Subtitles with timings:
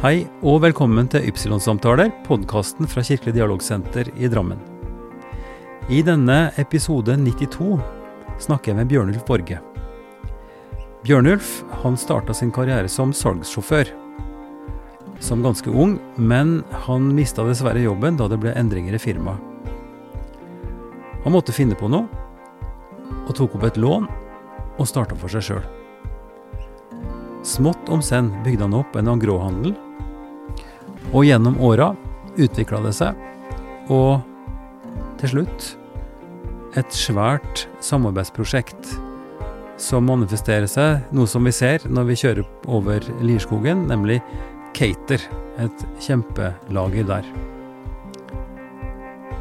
[0.00, 4.56] Hei og velkommen til Ypsilon-samtaler, podkasten fra Kirkelig dialogsenter i Drammen.
[5.92, 7.76] I denne episode 92
[8.40, 9.58] snakker jeg med Bjørnulf Borge.
[11.04, 11.50] Bjørnulf
[11.82, 13.90] han starta sin karriere som salgssjåfør.
[15.20, 19.68] Som ganske ung, men han mista dessverre jobben da det ble endringer i firmaet.
[21.26, 22.08] Han måtte finne på noe,
[23.26, 24.08] og tok opp et lån
[24.78, 25.68] og starta for seg sjøl.
[27.44, 29.76] Smått om senn bygde han opp en angråhandel,
[31.12, 31.92] og gjennom åra
[32.38, 33.18] utvikla det seg,
[33.90, 34.20] og
[35.20, 35.70] til slutt
[36.78, 38.94] et svært samarbeidsprosjekt
[39.80, 44.20] som manifesterer seg, noe som vi ser når vi kjører over Lierskogen, nemlig
[44.76, 45.22] Cater,
[45.60, 47.26] et kjempelager der.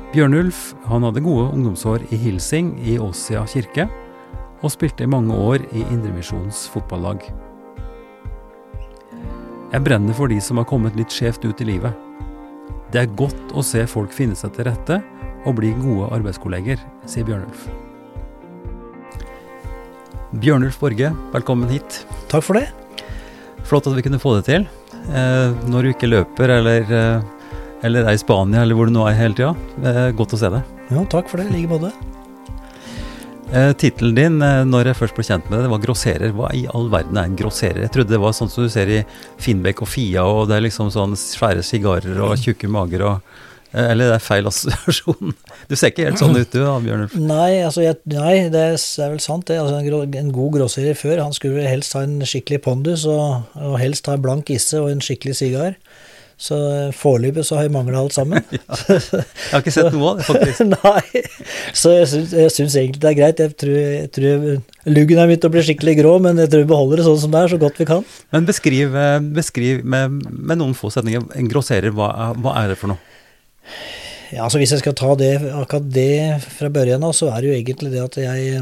[0.09, 3.85] Bjørnulf han hadde gode ungdomsår i Hilsing i Åsia kirke,
[4.59, 7.21] og spilte i mange år i Indremisjonens fotballag.
[9.69, 11.93] Jeg brenner for de som har kommet litt skjevt ut i livet.
[12.89, 14.97] Det er godt å se folk finne seg til rette
[15.45, 17.67] og bli gode arbeidskolleger, sier Bjørnulf.
[20.41, 22.01] Bjørnulf Borge, velkommen hit.
[22.33, 22.65] Takk for det.
[23.69, 24.65] Flott at vi kunne få det til.
[25.13, 27.53] Eh, når du ikke løper eller, eh,
[27.85, 29.53] eller er i Spania eller hvor du nå er hele tida.
[29.85, 30.65] Eh, godt å se deg.
[30.89, 31.51] Ja, takk for det.
[31.53, 31.93] I like måte.
[33.49, 36.33] Eh, Tittelen din eh, når jeg først ble kjent med det, det var grosserer.
[36.37, 37.81] Hva i all verden er en grosserer?
[37.87, 38.99] Jeg trodde det var sånn som du ser i
[39.41, 43.15] Finnbekk og Fia, og det er liksom sånn svære sigarer og tjukke mager og
[43.73, 45.33] eh, Eller det er feil assosiasjon.
[45.69, 47.17] Du ser ikke helt sånn ut du Bjørnulf.
[47.17, 48.77] Nei, altså, jeg, nei, det er
[49.15, 49.57] vel sant, det.
[49.63, 53.79] Altså, en, en god grosserer før, han skulle helst ha en skikkelig pondus, og, og
[53.81, 55.77] helst ha en blank isse og en skikkelig sigar.
[56.39, 58.45] Så eh, foreløpig så har jeg mangla alt sammen.
[58.59, 58.77] Ja.
[58.79, 60.61] Jeg har ikke sett noe av det, faktisk.
[60.75, 61.21] Nei,
[61.75, 62.07] så jeg
[62.53, 63.41] syns, egentlig det er greit.
[63.43, 64.45] Jeg tror, jeg tror
[64.89, 67.33] luggen er begynt å bli skikkelig grå, men jeg tror vi beholder det sånn som
[67.33, 68.05] det er, så godt vi kan.
[68.35, 71.27] Men beskriv, eh, beskriv med, med noen få setninger.
[71.39, 73.01] En grosserer, hva, hva er det for noe?
[74.29, 77.49] Ja, altså Hvis jeg skal ta det, akkurat det fra børjen av, så er det
[77.49, 78.61] jo egentlig det at jeg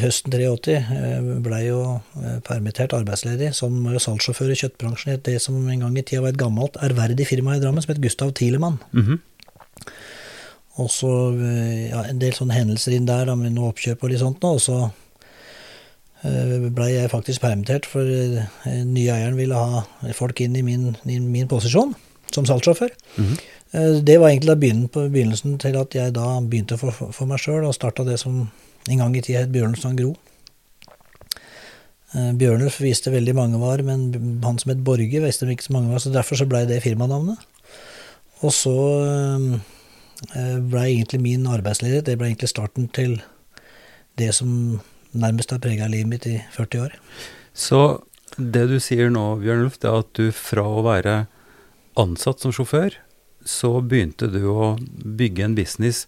[0.00, 1.80] høsten 83 eh, blei jo
[2.20, 6.32] eh, permittert arbeidsledig som salgssjåfør i kjøttbransjen i det som en gang i tida var
[6.32, 8.78] et gammelt, ærverdig firma i Drammen som het Gustav Thielemann.
[8.92, 9.18] -hmm.
[10.74, 14.10] Og så eh, ja, en del sånne hendelser inn der da, med noe oppkjøp og
[14.10, 14.90] litt sånt og så
[16.74, 19.82] blei jeg faktisk permittert, for den nye eieren ville ha
[20.12, 21.94] folk inn i min, i min posisjon
[22.30, 22.90] som salgssjåfør.
[23.16, 24.04] Mm -hmm.
[24.04, 27.74] Det var egentlig da begynnelsen til at jeg da begynte for, for meg sjøl og
[27.74, 28.50] starta det som
[28.90, 30.14] en gang i tida het Bjørnson Gro.
[32.12, 35.92] Eh, Bjørnulf viste veldig mange var, men han som het Borge, viste ikke så mange
[35.92, 37.40] var, så derfor så blei det firmanavnet.
[38.42, 38.76] Og så
[39.06, 43.20] eh, blei egentlig min arbeidsledighet det ble egentlig starten til
[44.20, 44.80] det som
[45.12, 46.96] nærmest har prega livet mitt i 40 år.
[47.54, 48.02] Så
[48.36, 51.16] det du sier nå, Bjørnulf, det er at du fra å være
[52.00, 52.96] ansatt som sjåfør,
[53.44, 56.04] så begynte du å bygge en business.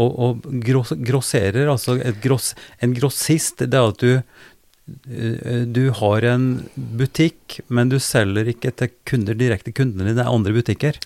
[0.00, 6.24] Og, og gros, grosserer, altså gross, en grossist, det er at du eh, du har
[6.32, 10.98] en butikk, men du selger ikke til kunder direkte kundene dine, det er andre butikker.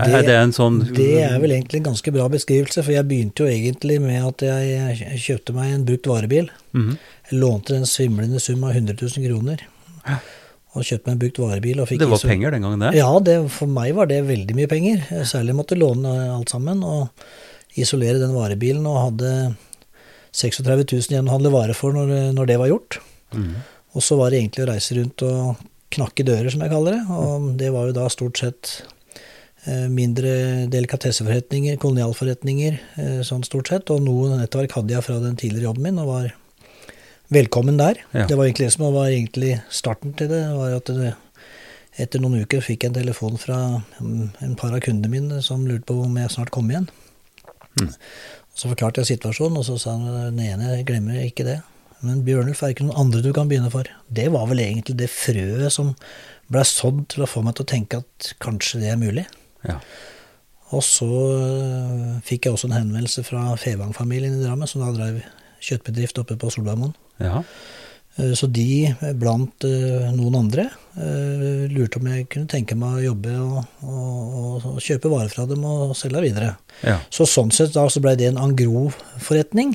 [0.00, 3.04] er, er det en sånn Det er vel egentlig en ganske bra beskrivelse, for jeg
[3.10, 6.48] begynte jo egentlig med at jeg kjøpte meg en brukt varebil.
[6.72, 6.96] Mhm.
[7.30, 9.62] Jeg lånte en svimlende sum av 100 000 kroner.
[10.72, 11.84] Og kjøpte meg en brukt varebil.
[12.00, 12.94] Det var iso- penger den gangen, det?
[12.96, 15.04] Ja, det, for meg var det veldig mye penger.
[15.28, 17.10] Særlig måtte låne alt sammen og
[17.80, 18.86] isolere den varebilen.
[18.88, 19.32] Og hadde
[20.32, 22.98] 36 000 igjen å handle varer for når, når det var gjort.
[23.36, 23.54] Mm.
[23.92, 27.02] Og så var det egentlig å reise rundt og knakke dører, som jeg kaller det.
[27.12, 28.70] Og det var jo da stort sett
[29.66, 33.92] eh, mindre delikatesseforretninger, kolonialforretninger, eh, sånn stort sett.
[33.92, 36.30] Og noe nettverk hadde jeg fra den tidligere jobben min, og var
[37.32, 38.00] velkommen der.
[38.12, 38.26] Ja.
[38.28, 40.46] Det var egentlig det som var egentlig starten til det.
[40.56, 41.14] var at det,
[42.00, 43.56] Etter noen uker fikk jeg en telefon fra
[44.00, 46.86] en par av kundene mine som lurte på om jeg snart kom igjen.
[47.80, 47.90] Mm.
[48.52, 51.60] Så forklarte jeg situasjonen, og så sa han den ene jeg glemmer ikke det.
[52.02, 53.86] Men Bjørnulf er ikke noen andre du kan begynne for.
[54.10, 55.92] Det var vel egentlig det frøet som
[56.52, 59.24] ble sådd til å få meg til å tenke at kanskje det er mulig.
[59.64, 59.78] Ja.
[60.72, 65.20] Og så øh, fikk jeg også en henvendelse fra Fevang-familien i Drammen, som da drev
[65.62, 66.96] kjøttbedrift oppe på Solbergmoen.
[67.22, 67.44] ja.
[68.16, 70.70] Eh, Så de, eh, blant eh, noen andre,
[71.72, 75.64] lurte om jeg kunne tenke meg å jobbe og, og, og kjøpe varer fra dem
[75.64, 76.50] og selge videre.
[76.84, 76.98] ja.
[77.08, 79.72] Så sånn sett da så ble det en engro-forretning.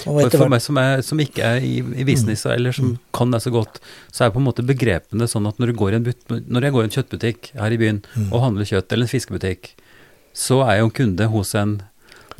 [0.00, 3.42] For, for meg som, er, som ikke er i, i business, eller som kan det
[3.44, 6.64] så godt, så er på en måte begrepene sånn at når, du går but, når
[6.64, 8.00] jeg går i en kjøttbutikk her i byen
[8.30, 9.74] og handler kjøtt, eller en fiskebutikk,
[10.32, 11.80] så er jeg jo en kunde hos en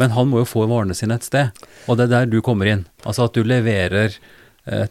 [0.01, 1.53] Men han må jo få varene sine et sted,
[1.85, 2.87] og det er der du kommer inn.
[3.05, 4.17] Altså at du leverer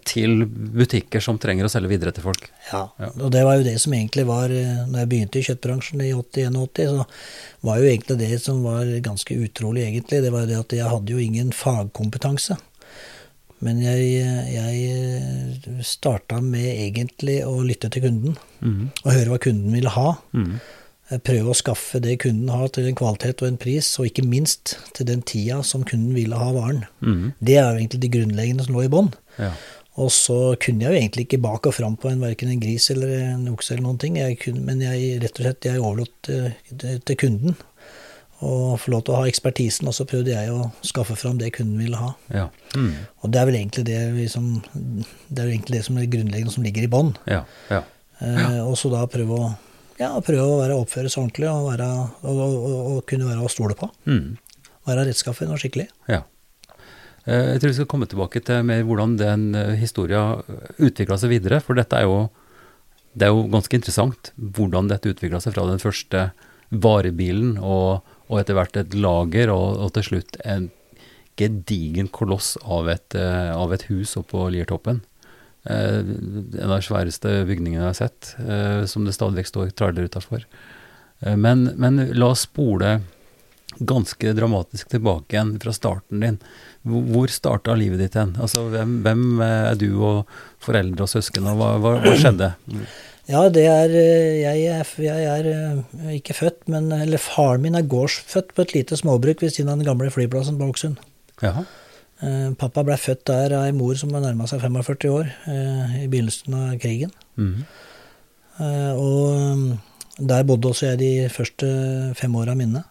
[0.04, 2.50] til butikker som trenger å selge videre til folk.
[2.72, 3.08] Ja, Ja.
[3.24, 6.12] og det var jo det som egentlig var eh, Når jeg begynte i kjøttbransjen i
[6.12, 7.06] 81-80, så
[7.62, 10.92] var jo egentlig det som var ganske utrolig, egentlig, det var jo det at jeg
[10.92, 12.58] hadde jo ingen fagkompetanse.
[13.62, 18.86] Men jeg, jeg starta med egentlig å lytte til kunden, mm.
[19.04, 20.16] og høre hva kunden ville ha.
[20.34, 20.56] Mm.
[21.28, 24.78] Prøve å skaffe det kunden har til en kvalitet og en pris, og ikke minst
[24.96, 26.86] til den tida som kunden ville ha varen.
[27.04, 27.34] Mm.
[27.38, 29.12] Det er jo egentlig de grunnleggende som lå i bånn.
[29.42, 29.52] Ja.
[30.00, 32.86] Og så kunne jeg jo egentlig ikke bak og fram på en, verken en gris
[32.94, 36.14] eller en okse eller noen ting, jeg kunne, men jeg rett og slett jeg overlot
[36.24, 37.58] til, til- til kunden.
[38.42, 41.52] å få lov til å ha ekspertisen, og så prøvde jeg å skaffe fram det
[41.54, 42.08] kunden ville ha.
[42.34, 42.48] Ja.
[42.74, 42.96] Mm.
[43.22, 46.54] Og det er vel egentlig det, vi som, det er egentlig det som er grunnleggende
[46.56, 47.12] som ligger i bånn.
[47.30, 47.44] Ja.
[47.70, 47.84] Ja.
[48.18, 49.52] Eh, og så da prøve å,
[50.00, 51.90] ja, prøve å være oppføre seg ordentlig og, være,
[52.24, 53.92] og, og, og, og kunne være å stole på.
[54.10, 54.32] Mm.
[54.90, 55.86] Være rettskaffen og skikkelig.
[56.10, 56.24] Ja.
[57.26, 60.24] Eh, Jeg tror vi skal komme tilbake til mer hvordan den historien historia
[60.80, 62.30] utvikla seg videre, for dette er jo
[63.14, 66.30] det er jo ganske interessant hvordan dette utvikla seg fra den første
[66.72, 70.70] varebilen og, og etter hvert et lager, og, og til slutt en
[71.40, 75.02] gedigen koloss av et, eh, av et hus oppå Liertoppen.
[75.68, 79.74] Eh, en av de sværeste bygningene jeg har sett, eh, som det stadig vekk står
[79.76, 80.46] trailere utafor.
[81.22, 83.02] Eh, men, men la oss spole
[83.88, 86.38] ganske dramatisk tilbake igjen fra starten din.
[86.86, 88.36] Hvor- starta livet ditt hen?
[88.42, 90.28] Altså, hvem, hvem er du og
[90.60, 92.52] foreldre og søsken, og hva, hva, hva skjedde?
[93.30, 97.76] Ja, det er eh, Jeg er, jeg er eh, ikke født, men Eller faren min
[97.78, 100.98] er gårdsfødt på et lite småbruk ved siden av den gamle flyplassen på Hokksund.
[101.42, 101.64] Ja.
[102.22, 106.08] Eh, Pappa ble født der av ei mor som nærma seg 45 år, eh, i
[106.12, 107.14] begynnelsen av krigen.
[107.38, 107.64] Mm.
[108.60, 109.80] Eh, Og mm,
[110.28, 111.70] der bodde også jeg de første
[112.20, 112.84] fem åra mine.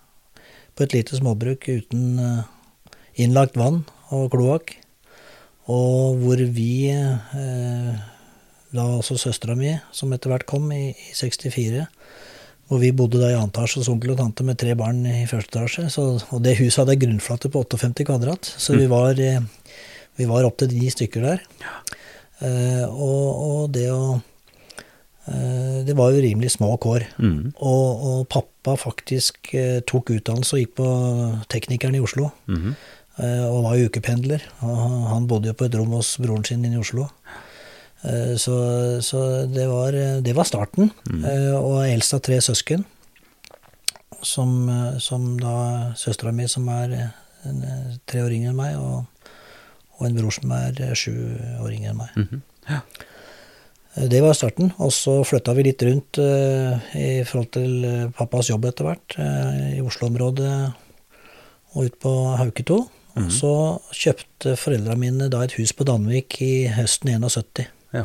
[0.75, 3.82] På et lite småbruk uten eh, innlagt vann
[4.14, 4.75] og kloakk.
[5.70, 7.93] Og hvor vi, eh,
[8.75, 11.87] da også søstera mi, som etter hvert kom i, i 64,
[12.70, 15.26] hvor vi bodde da i annen etasje hos onkel og tante med tre barn i
[15.31, 15.88] første etasje.
[15.90, 19.43] Så, og det huset hadde grunnflate på 58 kvadrat, så vi var, eh,
[20.19, 21.43] vi var opptil ni stykker der.
[22.40, 27.05] Eh, og, og det å uh, Det var jo rimelig små kår.
[27.20, 27.52] Mm.
[27.58, 28.23] Og, og
[28.62, 30.89] pappa faktisk eh, tok utdannelse og gikk på
[31.49, 32.31] Teknikeren i Oslo.
[32.47, 32.75] Mhm.
[33.19, 34.43] eh, og var ukependler.
[34.62, 37.09] Og han- bodde jo på et rom hos broren sin inne i Oslo.
[38.05, 39.93] Eh, så så det, var,
[40.23, 40.91] det var starten.
[41.25, 42.85] Eh, og eldst av tre søsken.
[44.23, 44.69] Som,
[45.01, 47.12] som da søstera mi, som er
[48.07, 49.07] tre år yngre enn meg, og,
[49.97, 51.15] og en bror som er sju
[51.62, 52.11] år yngre enn meg.
[52.17, 52.43] Mhm.
[52.69, 52.81] Ja.
[54.00, 54.73] Eh, Det var starten.
[54.79, 59.19] Og så flytta vi litt rundt eh, i forhold til eh, pappas jobb etter hvert,
[59.76, 60.55] i Oslo-området
[61.75, 62.81] og ut på Hauketo.
[63.20, 63.50] Og så
[63.93, 67.67] kjøpte foreldra mine da et hus på Danvik i høsten 71.
[67.93, 68.05] Ja.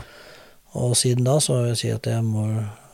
[0.76, 2.48] Og siden da så vil jeg si at jeg må,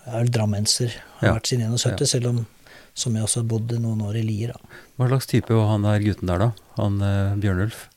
[0.05, 0.97] jeg er drammenser.
[1.21, 1.33] Har Ja.
[1.39, 2.45] vært siden 71, selv om
[2.93, 4.51] som jeg også har bodd noen år i Lier.
[4.51, 4.59] da.
[4.99, 6.51] Hva slags type var han der gutten der, da?
[6.77, 7.87] Han eh, Bjørnulf?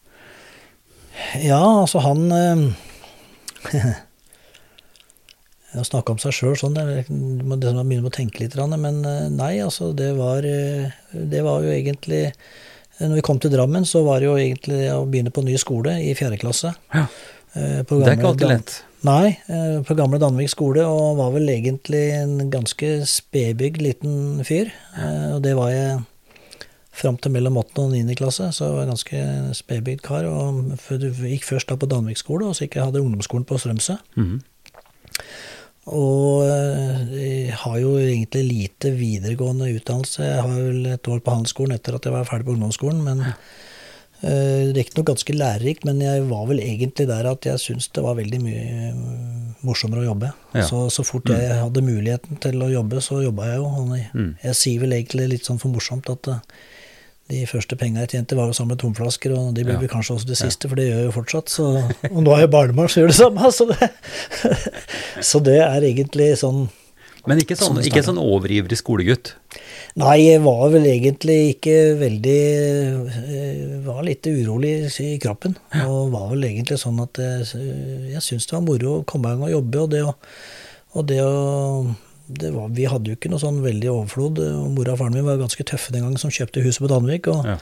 [1.42, 3.92] Ja, altså han eh,
[5.74, 9.26] Å snakke om seg sjøl sånn, det det må begynne å tenke litt, men eh,
[9.32, 13.86] nei, altså det var, eh, det var jo egentlig eh, Når vi kom til Drammen,
[13.88, 16.74] så var det jo egentlig å begynne på ny skole i fjerde klasse.
[16.94, 17.08] Ja.
[17.54, 18.74] Gamle, Det er ikke alltid lett.
[19.04, 19.34] Nei,
[19.84, 24.70] på gamle Danvik skole, og var vel egentlig en ganske spedbygd liten fyr.
[25.34, 25.98] Og det var jeg
[26.94, 27.82] fram til mellom 8.
[27.82, 28.16] og 9.
[28.18, 29.20] klasse, så jeg var en ganske
[29.58, 30.26] spedbygd kar.
[30.30, 30.78] Og
[31.26, 33.98] gikk først da på Danvik skole, og så gikk jeg hadde ungdomsskolen på Strømsø.
[34.16, 34.42] Mhm.
[35.92, 40.22] Og eh, jeg har jo egentlig lite videregående utdannelse.
[40.24, 43.20] Jeg har vel et år på handelsskolen etter at jeg var ferdig på ungdomsskolen, men
[43.26, 48.16] uh, Riktignok ganske lærerikt, men jeg var vel egentlig der at jeg syntes det var
[48.16, 49.02] veldig mye eh,
[49.64, 50.30] morsommere å jobbe.
[50.56, 50.64] Ja.
[50.68, 53.68] Så, så fort jeg hadde muligheten til å jobbe, så jobba jeg jo.
[53.98, 54.30] Jeg, Mm.
[54.44, 56.40] jeg sier vel egentlig litt sånn for morsomt at eh,
[57.32, 59.88] de første pengene jeg tjente, var å samle tomflasker, og de blir Ja.
[59.88, 61.48] kanskje også det siste, for det gjør jeg jo fortsatt.
[61.48, 61.68] Så,
[62.10, 63.90] og nå har jeg barnebarn som gjør det samme, så det,
[65.30, 66.66] så det er egentlig sånn
[67.26, 69.30] Men ikke sånn, Som ikke sånn overivrig skolegutt.
[69.96, 72.40] Nei, jeg var vel egentlig ikke veldig
[73.08, 75.54] eh, Var litt urolig i kroppen.
[75.86, 77.46] Og var vel egentlig sånn at jeg,
[78.12, 79.84] jeg syntes det var moro å komme i gang og jobbe.
[79.86, 80.12] Og det å,
[81.00, 81.32] og det å
[82.28, 84.38] var, Vi hadde jo ikke noe sånn veldig overflod.
[84.38, 87.26] og Mora og faren min var ganske tøffe den gangen som kjøpte huset på Danvik.
[87.28, 87.58] og Ja.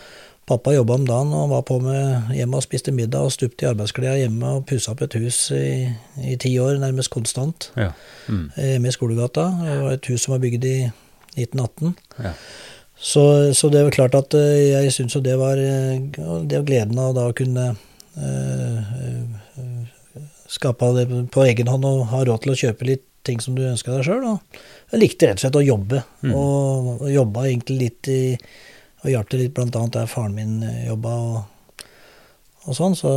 [0.47, 3.69] Pappa jobba om dagen og var på med hjemme og spiste middag og stupte i
[3.71, 5.87] arbeidsklærne hjemme og pussa opp et hus i,
[6.19, 7.93] i ti år, nærmest konstant, Ja.
[8.29, 8.51] Mm.
[8.57, 9.45] hjemme i Skolegata.
[9.63, 10.91] Det var et hus som var bygd i
[11.37, 11.95] 1918.
[12.25, 12.33] Ja.
[12.99, 15.99] Så, så det var klart at eh, jeg syns jo det var eh,
[16.47, 17.77] Det var gleden av da å kunne
[18.19, 19.87] øh, eh,
[20.49, 23.63] skapa det på egen hånd og ha råd til å kjøpe litt ting som du
[23.63, 24.25] ønska deg sjøl.
[24.93, 26.35] Jeg likte rett og slett å jobbe, Mm.
[26.35, 28.39] og, og jobba egentlig litt i
[29.05, 31.87] Og hjalp til litt blant annet der faren min eh, jobba og,
[32.69, 32.95] og sånn.
[32.95, 33.11] Så,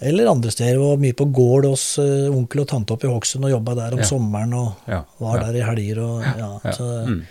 [0.00, 0.78] eller andre steder.
[0.78, 3.96] Var mye på gård hos uh, onkel og tante oppe i Hokksund og jobba der
[3.96, 4.06] om Ja.
[4.06, 5.00] sommeren og Ja.
[5.18, 5.46] var ja.
[5.48, 6.50] der i helger og ja.
[6.70, 7.22] Så, Mm.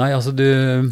[0.00, 0.90] Nei, altså du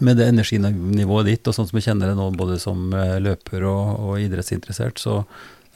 [0.00, 3.62] Med det energinivået ditt, og sånn som jeg kjenner det nå, både som eh, løper
[3.64, 5.24] og, og idrettsinteressert, så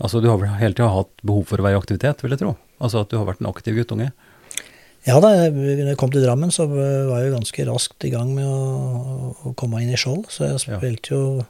[0.03, 2.41] altså du har vel hele tida hatt behov for å være i aktivitet, vil jeg
[2.43, 2.57] tro?
[2.81, 4.11] Altså at du har vært en aktiv guttunge?
[5.07, 8.35] Ja da, jeg- jeg kom til Drammen, så var jeg jo ganske raskt i gang
[8.35, 10.27] med å, å komme inn i Skjold.
[10.29, 10.79] Så jeg Ja.
[10.79, 11.47] spilte jo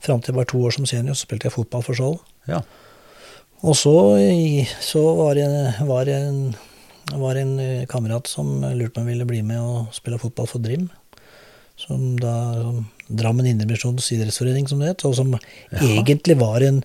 [0.00, 2.20] Fram til jeg var to år som senior, så spilte jeg fotball for Skjold.
[2.48, 2.62] Ja.
[3.62, 3.92] Og så,
[4.80, 6.54] så var det var en,
[7.12, 10.46] var en eh, kamerat som lurte på om han ville bli med og spille fotball
[10.48, 10.88] for Drim.
[11.76, 15.04] Som da som Drammen Indremisjons idrettsforening, som det het.
[15.04, 15.34] Og som
[15.70, 16.82] egentlig var en,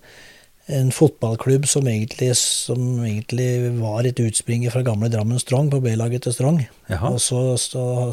[0.65, 6.25] en fotballklubb som egentlig, som egentlig var et utspringer fra gamle Drammen Strong, på B-laget
[6.25, 6.63] til Strong.
[6.89, 7.11] Jaha.
[7.13, 7.57] Og så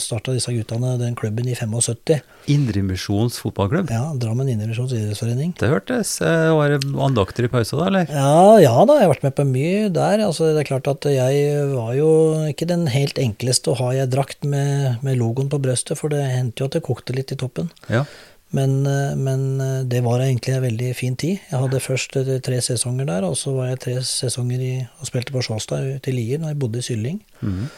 [0.00, 2.21] starta disse guttene den klubben i 75.
[2.52, 3.88] Indremisjons fotballklubb?
[3.92, 5.54] Ja, Drammen Indremisjons idrettsforening.
[5.61, 8.12] Det hørtes eh, Var det andakter i pausa da, eller?
[8.12, 10.25] Ja, ja da, jeg har vært med på mye der.
[10.26, 12.11] Altså, det er klart at jeg var jo
[12.50, 16.12] ikke den helt enkleste å ha i ei drakt med, med logoen på brøstet, for
[16.12, 17.73] det hendte jo at det kokte litt i toppen.
[17.92, 18.04] Ja.
[18.52, 21.40] Men, eh, men eh, det var egentlig en veldig fin tid.
[21.49, 25.09] Jeg hadde først eh, tre sesonger der, og så var jeg tre sesonger i, og
[25.09, 27.23] spilte på Sjåstad i Lier når jeg bodde i Sylling.
[27.40, 27.71] Mm.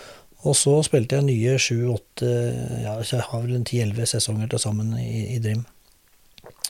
[0.45, 2.33] Og så spilte jeg nye sju-åtte,
[2.83, 5.63] ja, jeg har vel en ti-elleve sesonger til sammen i, i Dream.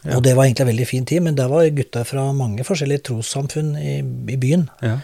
[0.04, 0.18] Ja.
[0.18, 3.06] Og det var egentlig en veldig fin tid, men der var gutta fra mange forskjellige
[3.08, 4.98] trossamfunn i, i byen ja.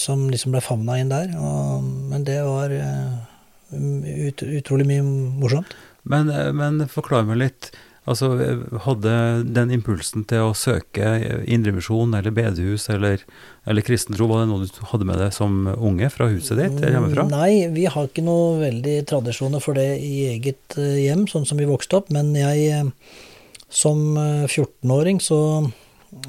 [0.00, 1.36] som liksom ble favna inn der.
[1.36, 5.76] Og, men det var ut, utrolig mye morsomt.
[6.08, 7.70] Men, men forklar meg litt.
[8.08, 9.12] Altså, eh, Hadde
[9.46, 13.22] den impulsen til å søke eh, indremisjon eller bedehus eller,
[13.68, 16.96] eller kristentro, var det noe du hadde med deg som unge fra huset ditt eller
[16.96, 17.26] hjemmefra?
[17.30, 21.62] Nei, vi har ikke noe veldig tradisjoner for det i eget eh, hjem, sånn som
[21.62, 22.10] vi vokste opp.
[22.14, 23.22] Men jeg, eh,
[23.70, 25.38] som eh, 14-åring, så,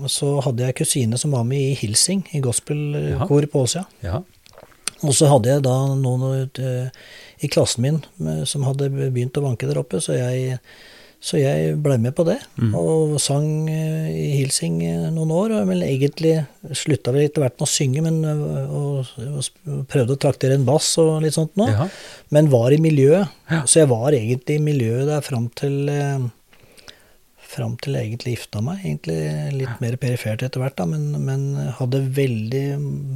[0.06, 3.88] så hadde jeg kusine som var med i Hilsing, i gospelkor på Åsia.
[4.06, 4.22] Ja.
[5.03, 7.06] Og så hadde jeg da noen eh,
[7.44, 10.60] i klassen min eh, som hadde begynt å vanke der oppe, så jeg,
[11.24, 12.36] så jeg ble med på det.
[12.60, 12.74] Mm.
[12.75, 15.53] Og sang eh, i Hilsing eh, noen år.
[15.70, 16.34] Men egentlig
[16.75, 20.68] slutta vel etter hvert med å synge, men eh, og, og prøvde å traktere en
[20.68, 21.70] bass og litt sånt nå.
[21.72, 21.88] ja.
[22.36, 23.32] Men var i miljøet.
[23.48, 23.62] Ja.
[23.63, 25.88] Så jeg var egentlig i miljøet der fram til
[27.53, 28.79] Fram til jeg egentlig gifta meg.
[28.83, 29.17] Egentlig
[29.60, 31.43] litt mer perifert etter hvert, da, men, men
[31.77, 32.63] hadde veldig,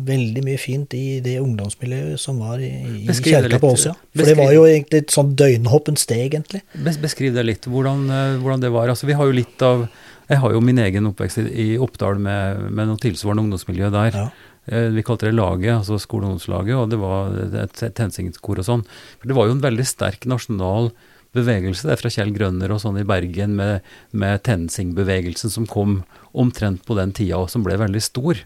[0.07, 2.69] veldig mye fint i det ungdomsmiljøet som var i,
[3.03, 3.71] i kjerka på.
[3.73, 3.93] Åsia.
[3.97, 6.61] For Beskriv- det var jo egentlig et sånn døgnhoppent steg, egentlig.
[7.01, 8.91] Beskriv det litt, hvordan, eh, hvordan det var.
[8.93, 9.87] Altså, vi har jo litt av
[10.27, 14.11] Jeg har jo min egen oppvekst i, Oppdal med, med noe tilsvarende ungdomsmiljø der.
[14.11, 14.25] Ja.
[14.67, 17.31] Eh, Vi kalte det laget, altså skole- og ungdomslaget, og det var
[17.63, 18.83] et TenSing-kor og sånn.
[19.21, 20.91] For det var jo en veldig sterk nasjonal
[21.35, 26.01] bevegelse er fra Kjell Grønner og sånn i Bergen med, med TenSing-bevegelsen som kom
[26.37, 28.43] omtrent på den tida, og som ble veldig stor.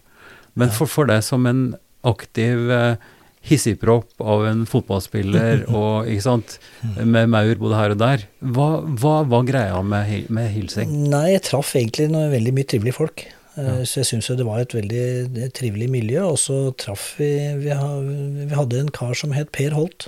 [0.59, 1.65] Men for, for deg som en
[2.07, 2.95] aktiv eh,
[3.47, 6.57] hissigpropp av en fotballspiller og ikke sant,
[6.97, 8.69] med maur både her og der, hva,
[9.01, 10.91] hva var greia med, med hilsing?
[11.11, 13.27] Nei, jeg traff egentlig noe veldig mye trivelige folk.
[13.27, 13.73] Eh, Ja.
[13.83, 16.21] Så jeg syns jo det var et veldig trivelig miljø.
[16.31, 17.27] Og så traff vi
[17.59, 17.73] vi,
[18.47, 20.07] vi hadde en kar som het Per Holt.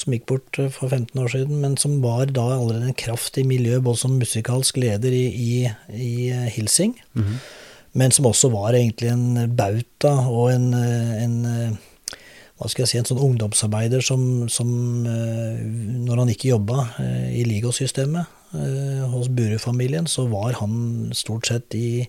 [0.00, 3.36] Som gikk bort eh, for 15 år siden, men som var da allerede en kraft
[3.40, 5.52] i miljøet, både som musikalsk leder i, i,
[5.92, 7.38] i Hilsing, Hilsing, -hmm.
[7.92, 11.78] men som også var egentlig en bauta og en, eh, en eh,
[12.60, 14.68] hva skal jeg si, en sånn ungdomsarbeider som, som
[15.08, 15.62] eh,
[16.04, 21.72] når han ikke jobba eh, i Ligo-systemet eh, hos Buru-familien, så var han stort sett
[21.78, 22.04] i,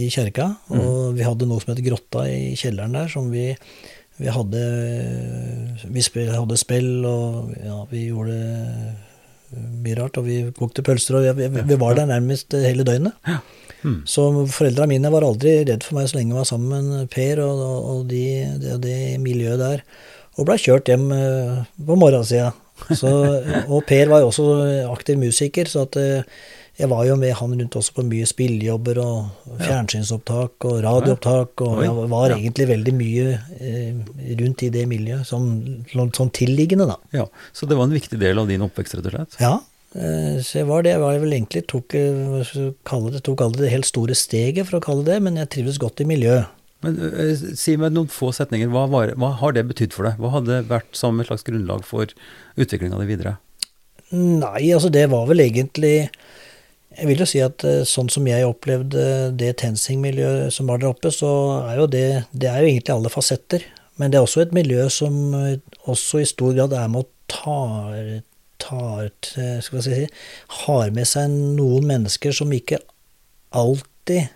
[0.00, 0.54] i kjerka.
[0.72, 3.50] Og vi hadde noe som het Grotta i kjelleren der, som vi,
[4.20, 4.62] vi hadde
[5.90, 8.38] Vi hadde spill, og ja, vi gjorde
[9.54, 10.18] mye rart.
[10.20, 13.16] Og vi kokte pølser, og vi, vi, vi var der nærmest hele døgnet.
[13.84, 14.00] Mm.
[14.08, 17.42] Så foreldra mine var aldri redd for meg så lenge jeg var sammen med Per
[17.44, 18.24] og, og, og de,
[18.62, 19.84] det, det miljøet der.
[20.38, 22.52] Og blei kjørt hjem eh, på morgensida.
[22.90, 23.10] Så,
[23.68, 24.46] og Per var jo også
[24.90, 26.24] aktiv musiker, så at eh,
[26.74, 31.84] jeg var jo med han rundt også på mye spillejobber og fjernsynsopptak og radioopptak, og
[31.84, 33.26] jeg var egentlig veldig mye
[33.60, 34.00] eh,
[34.40, 35.46] rundt i det miljøet, som
[35.94, 36.98] sånn tilliggende, da.
[37.14, 39.38] Ja, Så det var en viktig del av din oppvekst, rett og slett?
[39.38, 39.54] Ja,
[39.94, 40.96] eh, så jeg var det.
[40.96, 44.84] Jeg var vel egentlig tok, eh, det, tok aldri det helt store steget, for å
[44.90, 46.50] kalle det, men jeg trives godt i miljøet.
[46.84, 46.98] Men
[47.56, 48.68] Si meg noen få setninger.
[48.68, 50.18] Hva, var, hva har det betydd for deg?
[50.20, 52.10] Hva hadde vært som et slags grunnlag for
[52.58, 53.38] utviklinga di videre?
[54.14, 56.10] Nei, altså det var vel egentlig
[56.94, 60.92] Jeg vil jo si at eh, sånn som jeg opplevde det TenSing-miljøet som var der
[60.92, 61.30] oppe, så
[61.64, 63.64] er jo det Det er jo egentlig alle fasetter.
[63.98, 65.58] Men det er også et miljø som eh,
[65.90, 67.58] også i stor grad er med å ta,
[68.62, 68.84] ta
[69.24, 70.06] skal jeg si,
[70.64, 72.78] Har med seg noen mennesker som ikke
[73.54, 74.30] alltid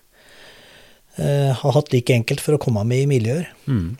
[1.19, 3.51] eh, har hatt like enkelt for å komme med i miljøer.
[3.67, 3.97] Mm.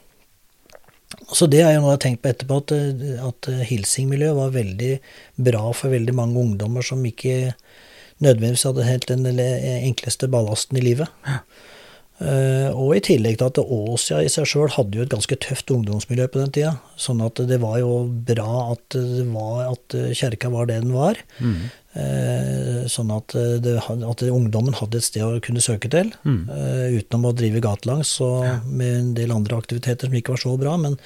[1.33, 2.73] Så det er jo noe jeg har tenkt på etterpå, at,
[3.29, 4.93] at hilsingmiljøet var veldig
[5.49, 7.55] bra for veldig mange ungdommer som ikke
[8.19, 11.09] nødvendigvis hadde helt den enkleste ballasten i livet.
[12.19, 15.71] Uh, og i tillegg til at Åsia i seg sjøl hadde jo et ganske tøft
[15.71, 16.73] ungdomsmiljø på den tida.
[16.99, 21.21] Sånn at det var jo bra at, det var, at kjerka var det den var.
[21.39, 21.71] Mm.
[21.99, 26.43] Uh, sånn at, det, at, ungdommen hadde et sted å kunne søke til, mm.
[26.51, 28.59] uh, utenom å drive gatelangs og ja.
[28.67, 30.75] med en del andre aktiviteter som ikke var så bra.
[30.83, 30.99] Men,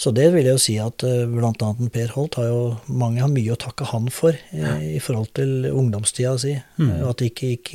[0.00, 1.72] så det vil jeg jo si at bl.a.
[1.92, 4.78] Per Holt har jo mange har mye å takke han for ja.
[4.80, 6.56] i, i, forhold til ungdomstida si.
[6.80, 7.02] Mm.
[7.04, 7.74] at det ikke gikk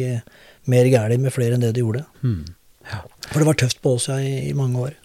[0.70, 2.10] mer galt med flere enn det det gjorde.
[2.26, 2.48] Mm.
[2.90, 3.04] Ja.
[3.30, 4.98] For det var tøft på oss i, i mange år.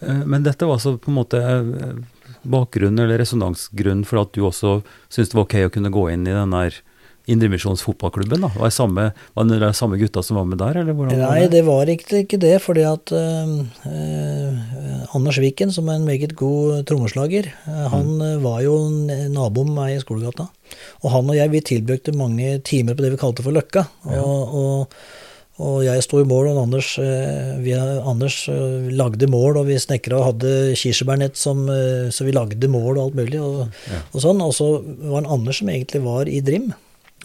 [0.00, 1.92] Eh, men dette var altså på en måte eh,
[2.42, 6.28] bakgrunnen eller resonansgrunnen for at du også syntes det var ok å kunne gå inn
[6.28, 6.82] i den der
[7.24, 8.42] Indremisjons fotballklubben?
[8.44, 8.50] da?
[8.52, 10.76] Var det, samme, var det samme gutta som var med der?
[10.82, 11.62] eller hvordan Nei, det?
[11.64, 12.58] var ikke, ikke det.
[12.60, 13.54] fordi at uh,
[13.88, 18.44] uh, Anders Viken, som er en meget god trommeslager, uh, han mm.
[18.44, 18.76] var jo
[19.32, 20.50] nabo med meg i skolegata.
[21.00, 23.88] Og han og jeg vi tilbrukte mange timer på det vi kalte for Løkka.
[24.04, 24.20] Ja.
[24.20, 24.98] og og
[25.54, 30.18] jeg sto i mål, og Anders, eh, vi, Anders eh, lagde mål, og vi snekra
[30.18, 33.38] og hadde kirsebærnett, som, eh, så vi lagde mål og alt mulig.
[33.38, 34.00] Og, ja.
[34.10, 34.42] og sånn.
[34.42, 36.72] Og så var det Anders som egentlig var i Drim,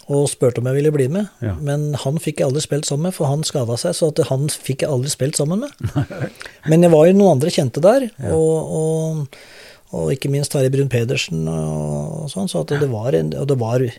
[0.09, 1.31] og spurte om jeg ville bli med.
[1.41, 1.55] Ja.
[1.57, 4.85] Men han fikk jeg aldri spilt sammen med, for han skada seg, så han fikk
[4.85, 5.89] jeg aldri spilt sammen med.
[6.69, 8.33] Men jeg var jo noen andre kjente der, ja.
[8.37, 9.37] og, og,
[9.89, 13.89] og, ikke minst Terje Brun Pedersen og, sånn, så det var, en, og det var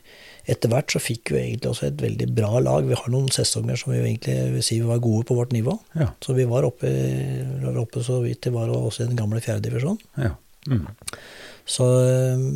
[0.48, 2.86] etter hvert så fikk vi egentlig også et veldig bra lag.
[2.88, 5.74] Vi har noen sesonger som vi egentlig vil si vi var gode på vårt nivå.
[5.98, 6.10] Ja.
[6.24, 6.90] Så vi var oppe,
[7.60, 10.00] var oppe så vidt det var også i den gamle fjerdedivisjonen.
[10.20, 10.36] Ja.
[10.68, 10.84] Mm.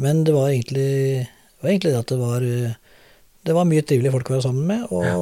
[0.02, 2.42] men det var egentlig, det var egentlig at det var
[3.44, 5.16] Det var mye trivelige folk å være sammen med, og, ja.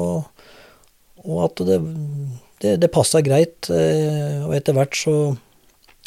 [1.24, 1.78] og at det,
[2.62, 3.66] det, det passa greit.
[3.70, 5.14] Eh, og etter hvert så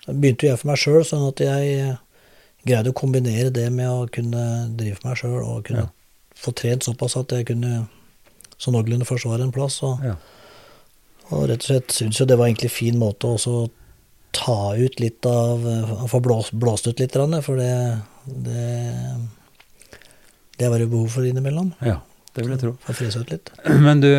[0.07, 1.97] begynte jeg for meg sjøl, sånn at jeg
[2.63, 4.45] greide å kombinere det med å kunne
[4.79, 5.91] drive for meg sjøl og kunne ja
[6.35, 7.85] få trent såpass at jeg kunne
[8.57, 9.81] så noenlunde forsvare en plass.
[9.87, 10.15] Og, ja.
[11.31, 13.67] og rett og slett syns jo det var egentlig fin måte å
[14.35, 15.63] ta ut litt av
[16.11, 17.75] få blåst, blåst ut litt, for det,
[18.25, 18.65] det,
[20.59, 21.71] det var det behov for innimellom.
[21.79, 22.01] Ja.
[22.35, 22.73] Det vil jeg tro.
[22.83, 23.51] For litt.
[23.85, 24.09] Men du,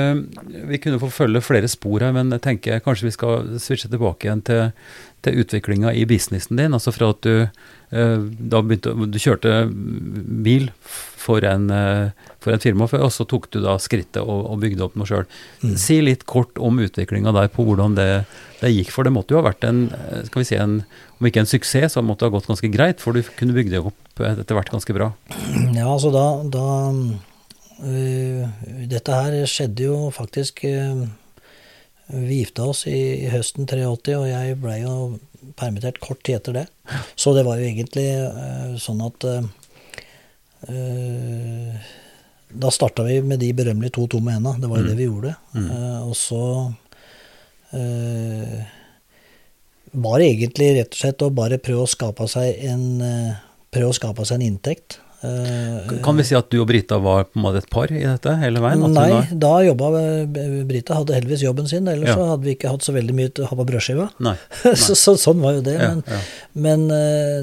[0.71, 4.25] vi kunne få følge flere spor her, men jeg tenker kanskje vi skal switche tilbake
[4.25, 4.71] igjen til,
[5.27, 6.77] til utviklinga i businessen din.
[6.77, 10.71] Altså fra at du eh, da begynte Du kjørte bil
[11.27, 14.87] for en, eh, for en firma, og så tok du da skrittet og, og bygde
[14.87, 15.29] opp noe sjøl.
[15.61, 15.77] Mm.
[15.85, 18.11] Si litt kort om utviklinga der, på hvordan det,
[18.63, 18.97] det, gikk.
[18.97, 20.81] For det måtte jo ha vært en, eh, skal vi si en,
[21.21, 23.77] om ikke en suksess, så måtte det ha gått ganske greit, for du kunne bygge
[23.77, 25.13] det opp etter hvert ganske bra.
[25.77, 26.67] Ja, altså da, da
[27.77, 31.03] Dette her skjedde jo faktisk uh,
[32.09, 35.19] Vi gifta oss i, høsten 83, og jeg blei jo
[35.61, 36.67] permittert kort tid etter det.
[37.21, 39.29] Så det var jo egentlig uh, sånn at
[40.67, 41.75] Eh,
[42.49, 44.55] da starta vi med de berømmelige to tomme henda.
[44.59, 44.91] Det var jo mm.
[44.91, 45.35] det vi gjorde.
[45.55, 45.71] Mm.
[46.09, 46.43] Og så
[49.93, 52.85] var det egentlig rett og slett å bare prøve å skape seg en,
[53.75, 55.01] prøve å skape seg en inntekt.
[56.05, 58.37] Kan vi si at du og Brita var på en måte et par i dette
[58.43, 58.85] hele veien?
[58.93, 59.33] Nei, var...
[59.47, 59.91] da jobba
[60.69, 62.19] Brita hadde heldigvis jobben sin, ellers ja.
[62.19, 64.11] så hadde vi ikke hatt så veldig mye til å ha på brødskiva.
[64.25, 64.37] Nei.
[64.37, 64.77] Nei.
[64.85, 65.79] så, så, sånn var jo det.
[65.81, 66.21] Ja, men, ja.
[66.67, 66.87] men,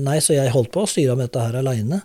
[0.06, 2.04] nei, så jeg holdt på å styre med dette her aleine.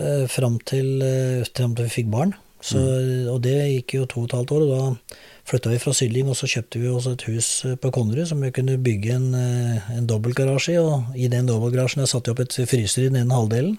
[0.00, 2.32] Eh, fram, til, eh, til vi fikk barn.
[2.62, 3.28] Så, mm.
[3.32, 4.62] Og det gikk jo to og et halvt år.
[4.62, 5.16] og Da
[5.50, 8.40] flytta vi fra Sylling, og så kjøpte vi oss et hus eh, på Konnerud som
[8.40, 10.80] vi kunne bygge en, eh, en dobbeltgarasje i.
[10.80, 13.76] Og i den dobbeltgarasjen satte vi opp et fryser i den ene halvdelen.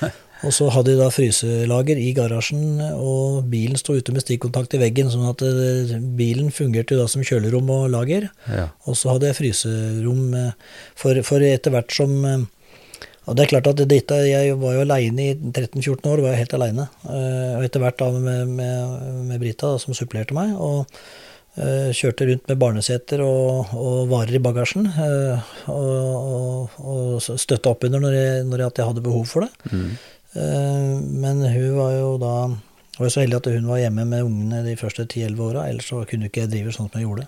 [0.44, 4.82] Og så hadde de da fryselager i garasjen, og bilen sto ute med stikkontakt i
[4.82, 5.40] veggen, sånn at
[6.18, 8.28] bilen fungerte da som kjølerom og lager.
[8.52, 8.68] Ja.
[8.84, 10.28] Og så hadde jeg fryserom
[10.98, 12.46] for, for etter hvert som
[13.26, 16.44] og det er klart at dette, Jeg var jo aleine i 13-14 år, var jeg
[16.44, 16.88] helt aleine.
[17.10, 20.54] Eh, og etter hvert da med, med, med Brita, da, som supplerte meg.
[20.54, 20.86] og
[21.56, 24.90] Kjørte rundt med barneseter og, og varer i bagasjen.
[24.92, 29.72] Og, og, og støtta opp under når jeg, når jeg, hadde behov for det.
[29.72, 29.94] Mm.
[30.36, 32.36] Uh, men hun var jo da
[32.96, 36.04] var så heldig at hun var hjemme med ungene de første 10-11 åra, ellers så
[36.08, 37.26] kunne ikke jeg drive sånn som jeg gjorde.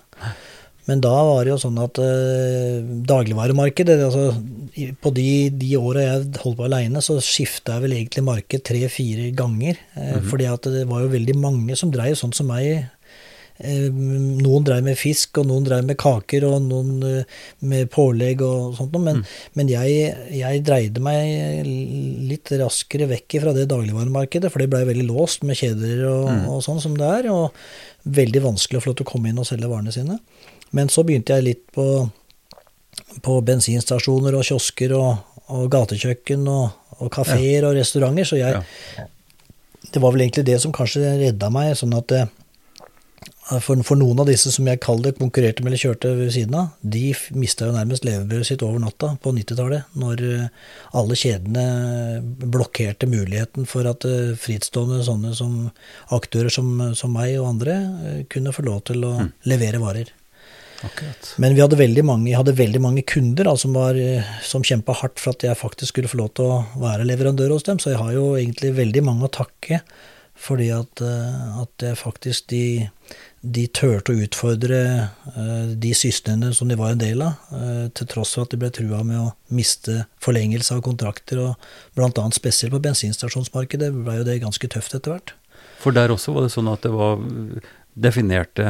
[0.89, 2.79] Men da var det jo sånn at eh,
[3.11, 4.31] dagligvaremarkedet altså,
[5.03, 9.27] På de, de åra jeg holdt på aleine, så skifta jeg vel egentlig marked tre-fire
[9.37, 9.77] ganger.
[9.93, 12.87] Eh, Fordi at det var jo veldig mange som dreiv sånn som meg.
[13.59, 18.43] Eh, Noen dreiv med fisk, og noen dreiv med kaker, og noen eh, med pålegg
[18.45, 19.03] og sånt noe.
[19.03, 19.23] Men,
[19.59, 21.67] men jeg, jeg dreide meg
[22.29, 26.63] litt raskere vekk fra det dagligvaremarkedet, for det blei veldig låst med kjeder og, og
[26.63, 27.29] sånn som det er.
[27.33, 27.51] Og
[28.07, 30.19] veldig vanskelig å få lov til å komme inn og selge varene sine.
[30.71, 31.85] Men så begynte jeg litt på,
[33.25, 39.07] på bensinstasjoner og kiosker og, og gatekjøkken og, og kafeer og restauranter, så jeg Ja.
[39.89, 42.19] Det var vel egentlig det som kanskje redda meg, sånn at det,
[43.63, 46.57] for, for noen av disse som jeg kaller det konkurrerte med eller kjørte ved siden
[46.59, 47.09] av, de
[47.39, 50.45] mista jo nærmest levebrødet sitt over natta på 90-tallet, når eh,
[50.99, 51.65] alle kjedene
[52.45, 55.57] blokkerte muligheten for at eh, frittstående sånne som
[56.15, 59.15] aktører som, som meg og andre eh, kunne få lov til å
[59.49, 60.13] levere varer.
[60.85, 61.33] Akkurat.
[61.37, 64.95] Men vi hadde veldig mange, hadde veldig mange kunder da, som, var, eh, som kjempa
[65.01, 67.81] hardt for at jeg faktisk skulle få lov til å være leverandør hos dem.
[67.81, 69.81] Så jeg har jo egentlig veldig mange å takke
[70.39, 72.63] fordi at, eh, at jeg faktisk de,
[73.41, 74.79] de turte å utfordre
[75.31, 78.59] eh, de systemene som de var en del av, eh, til tross for at de
[78.59, 81.39] ble trua med å miste forlengelse av kontrakter.
[81.39, 85.35] og Blant annet spesielt på bensinstasjonsmarkedet ble jo det ganske tøft etter hvert.
[85.79, 88.69] For der også var det sånn at det var eh, definerte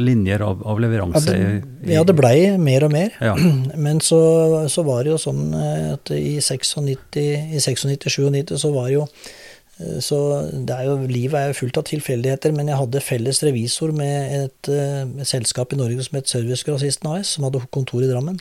[0.00, 3.16] linjer av, av Ja, leveranse det, ja, det blei mer og mer.
[3.20, 3.34] Ja.
[3.88, 4.20] Men så,
[4.72, 6.76] så var det jo sånn at i 96,
[7.24, 9.08] i 96-97 så var det jo
[10.04, 10.18] så
[10.52, 14.34] det er jo, Livet er jo fullt av tilfeldigheter, men jeg hadde felles revisor med
[14.36, 18.38] et, eh, et selskap i Norge som het Servicegrossisten AS, som hadde kontor i Drammen.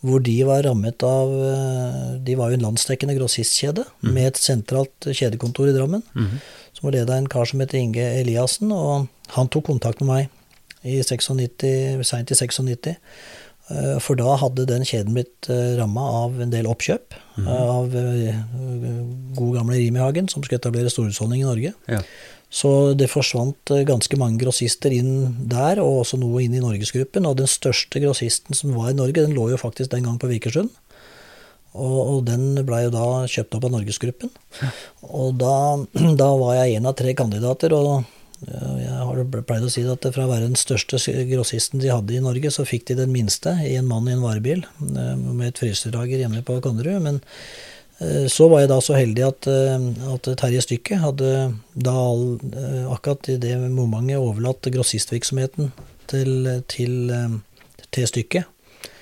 [0.00, 5.10] Hvor de var rammet av eh, De var jo en landsdekkende grossistkjede med et sentralt
[5.12, 6.40] kjedekontor i Drammen Mm.
[6.72, 10.08] som var ledet av en kar som heter Inge Eliassen, og han tok kontakt med
[10.08, 10.28] meg
[10.82, 12.96] i 96, sent i 96.
[13.70, 17.16] eh, For da hadde den kjeden blitt ramma av en del oppkjøp
[17.48, 18.36] av eh,
[19.36, 21.72] gode gamle Rimi-Hagen, som skulle etablere storhusholdning i Norge.
[21.88, 22.02] Ja.
[22.50, 27.28] Så det forsvant eh, ganske mange grossister inn der, og også noe inn i Norgesgruppen.
[27.28, 30.30] Og den største grossisten som var i Norge, den lå jo faktisk den gang på
[30.32, 30.72] Vikersund.
[31.70, 34.32] Og, den blei jo da kjøpt opp av Norgesgruppen.
[35.06, 35.54] Og da,
[36.22, 38.02] da var jeg en av tre kandidater, og
[38.48, 40.96] jeg har pleid å si at fra å være den største
[41.28, 44.22] grossisten de hadde i Norge, så fikk de den minste i en mann i en
[44.24, 47.02] varebil eh, med et fryselager hjemme på Konnerud.
[47.04, 47.18] Men
[48.00, 51.34] eh, så var jeg da så heldig at, eh, at Terje Stykke hadde
[51.76, 52.38] da all-
[52.94, 55.68] akkurat i det momentet overlatt grossistvirksomheten
[56.10, 56.32] til,
[56.72, 56.96] til,
[57.92, 58.46] til Stykke.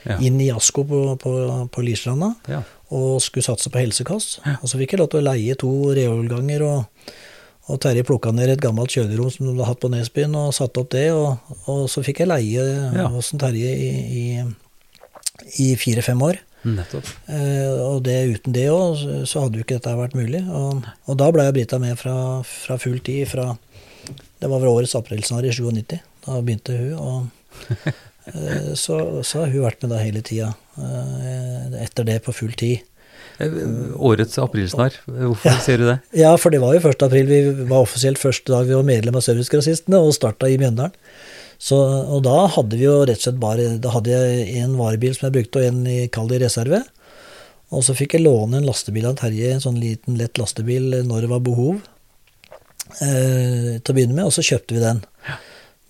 [0.09, 0.18] Ja.
[0.24, 1.33] Inn i Asko på, på,
[1.74, 2.62] på Lierstranda Ja.
[2.94, 4.38] og skulle satse på helsekost.
[4.62, 7.11] Og så fikk jeg lov til å leie to reolganger, og,
[7.68, 10.81] og Terje plukka ned et gammelt kjølerom som de hadde hatt på Nesbyen, og satte
[10.81, 11.07] opp det.
[11.12, 12.64] Og, og så fikk jeg leie
[12.96, 13.09] Ja.
[13.12, 13.90] hos Terje i,
[14.22, 14.24] i,
[15.64, 16.40] i fire-fem år.
[16.68, 17.07] Nettopp.
[17.31, 20.40] Eh, og det, uten det òg, så, hadde jo ikke dette vært mulig.
[20.48, 23.52] Og, og da ble jeg Brita med fra, fra full tid fra
[24.40, 26.00] Det var vel årets aprilsnarr i 97.
[26.26, 26.92] Da begynte hun.
[26.98, 27.76] og
[28.35, 30.50] eh, så, så har hun vært med da hele tida.
[30.81, 32.83] eh, Etter det på full tid.
[33.38, 33.57] Eh,
[33.94, 35.98] Årets aprilsnarr, hvorfor sier du det?
[36.18, 37.05] Ja, for det var jo 1.
[37.07, 37.31] april.
[37.31, 40.94] Vi var offisielt første dag vi var medlem av Servicegrassistene, og starta i Mjøndalen.
[41.59, 45.16] Så, og da hadde vi jo rett og slett bare Da hadde jeg en varebil
[45.16, 46.85] som jeg brukte, og en i kall det reserve.
[47.74, 51.27] Og så fikk jeg låne en lastebil av Terje, en sånn liten, lett lastebil, når
[51.27, 51.83] det var behov.
[53.05, 55.03] Eh, til å begynne med, og så kjøpte vi den.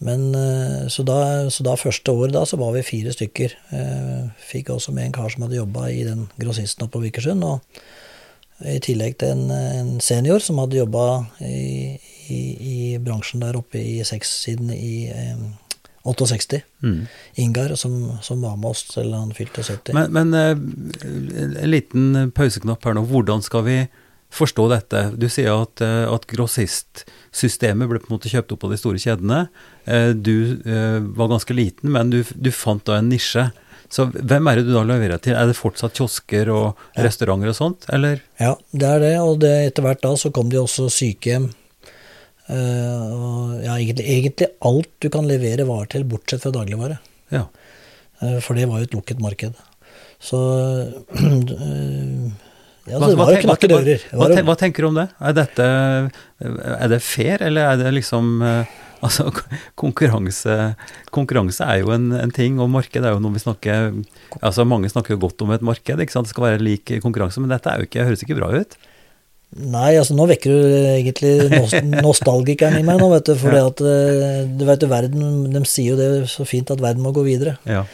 [0.05, 3.55] Men eh, så, da, så da første året da, så var vi fire stykker.
[3.75, 7.43] Eh, fikk også med en kar som hadde jobba i den grossisten oppe på Vikersund.
[7.45, 11.07] Og i tillegg til en, en senior som hadde jobba
[11.47, 11.99] i,
[12.31, 15.49] i, i bransjen der oppe i seks, siden i eh,
[16.09, 16.63] 68.
[16.83, 17.07] Mm.
[17.35, 19.95] Ingar, som, som var med oss til han fylte 70.
[19.95, 23.05] Men, men eh, en liten pauseknapp her nå.
[23.11, 23.81] Hvordan skal vi
[24.35, 25.05] forstå dette?
[25.17, 29.01] Du sier at, eh, at grossistsystemet ble på en måte kjøpt opp av de store
[29.03, 29.47] kjedene.
[29.87, 33.49] Eh, Du eh, var ganske liten, men du, du fant da en nisje.
[33.89, 35.33] Så hvem er det du da leverer til?
[35.33, 38.21] Er det fortsatt kiosker og restauranter og sånt, eller?
[38.41, 41.49] Ja, det er det, og det, etter hvert da så kom det jo også sykehjem.
[42.49, 46.99] Uh, og ja, egentlig, egentlig alt du kan levere varer til, bortsett fra dagligvare.
[47.33, 47.47] Ja.
[48.21, 49.57] Uh, for det var jo et lukket marked.
[50.21, 50.39] Så
[51.23, 52.29] eh,
[52.89, 54.05] Ja, Hva- det var jo knakke dører.
[54.13, 55.09] Hva, Hva, hva tenker du om det?
[55.21, 55.65] Er dette
[56.41, 59.29] Er det fair, eller er det liksom eh, Altså,
[59.79, 60.55] konkurranse,
[61.15, 63.93] konkurranse er jo en, en ting, og marked er jo noe vi snakker
[64.43, 66.27] Altså, mange snakker jo godt om et marked, ikke sant.
[66.27, 68.75] Det skal være lik konkurranse, men dette er jo ikke, høres ikke bra ut.
[69.57, 71.31] Nei, altså nå vekker du egentlig
[72.05, 73.35] nostalgikeren i meg nå, vet du.
[73.41, 77.15] For at eh, du vet verden, de sier jo det så fint at verden må
[77.17, 77.55] gå videre.
[77.69, 77.87] Ja.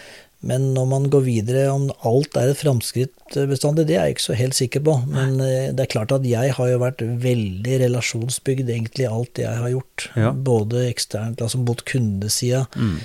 [0.44, 4.26] Men når man går videre, om alt er et framskritt bestandig, det er jeg ikke
[4.26, 4.96] så helt sikker på.
[5.08, 9.62] Men eh, det er klart at jeg har jo vært veldig relasjonsbygd, egentlig alt jeg
[9.62, 10.08] har gjort.
[10.20, 10.32] Ja.
[10.36, 12.64] Både eksternt, altså mot kundesida,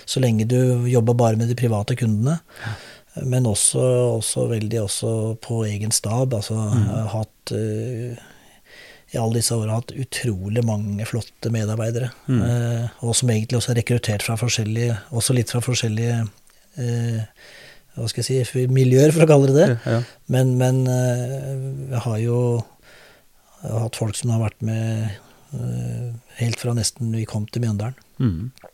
[0.10, 2.39] så lenge du jobber bare med de private kundene.
[3.25, 3.82] Men også,
[4.19, 6.36] også veldig også på egen stab.
[6.36, 8.19] Altså, jeg har hatt eh,
[9.10, 12.12] i alle disse åra hatt utrolig mange flotte medarbeidere.
[12.28, 12.43] Mm.
[13.02, 16.28] og som egentlig også er rekruttert fra forskjellige, også litt fra forskjellige eh,
[16.77, 19.69] hva skal jeg si, miljøer, for å kalle det det.
[19.89, 20.01] Ja.
[20.32, 21.55] Men, men eh,
[21.95, 22.38] jeg har jo
[23.60, 25.10] jeg har hatt folk som har vært med
[25.58, 26.05] eh,
[26.39, 27.97] helt fra nesten vi kom til Mjøndalen.
[28.23, 28.69] Mm.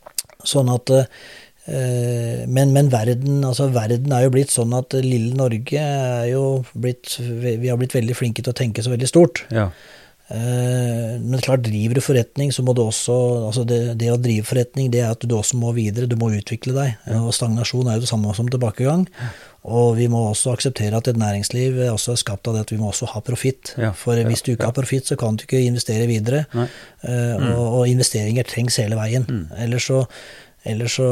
[0.46, 5.82] Sånn at eh, men, men verden, altså verden er jo blitt sånn at lille Norge
[5.82, 6.44] er jo
[6.78, 9.42] blitt Vi har blitt veldig flinke til å tenke så veldig stort.
[9.50, 9.72] Ja.
[10.28, 13.14] Eh, Men klart, driver du forretning, så må du også
[13.48, 16.32] altså det, det å drive forretning, det er at du også må videre, du må
[16.34, 16.96] utvikle deg.
[17.20, 19.06] Og stagnasjon er jo det samme som tilbakegang.
[19.66, 22.70] Og vi må også akseptere at et næringsliv er også er skapt av det at
[22.70, 23.72] vi må også ha profitt.
[23.98, 26.44] For hvis du ikke har profitt, så kan du ikke investere videre.
[27.02, 29.26] Eh, og, og investeringer trengs hele veien.
[29.58, 30.04] Ellers så
[30.66, 31.06] Ellers så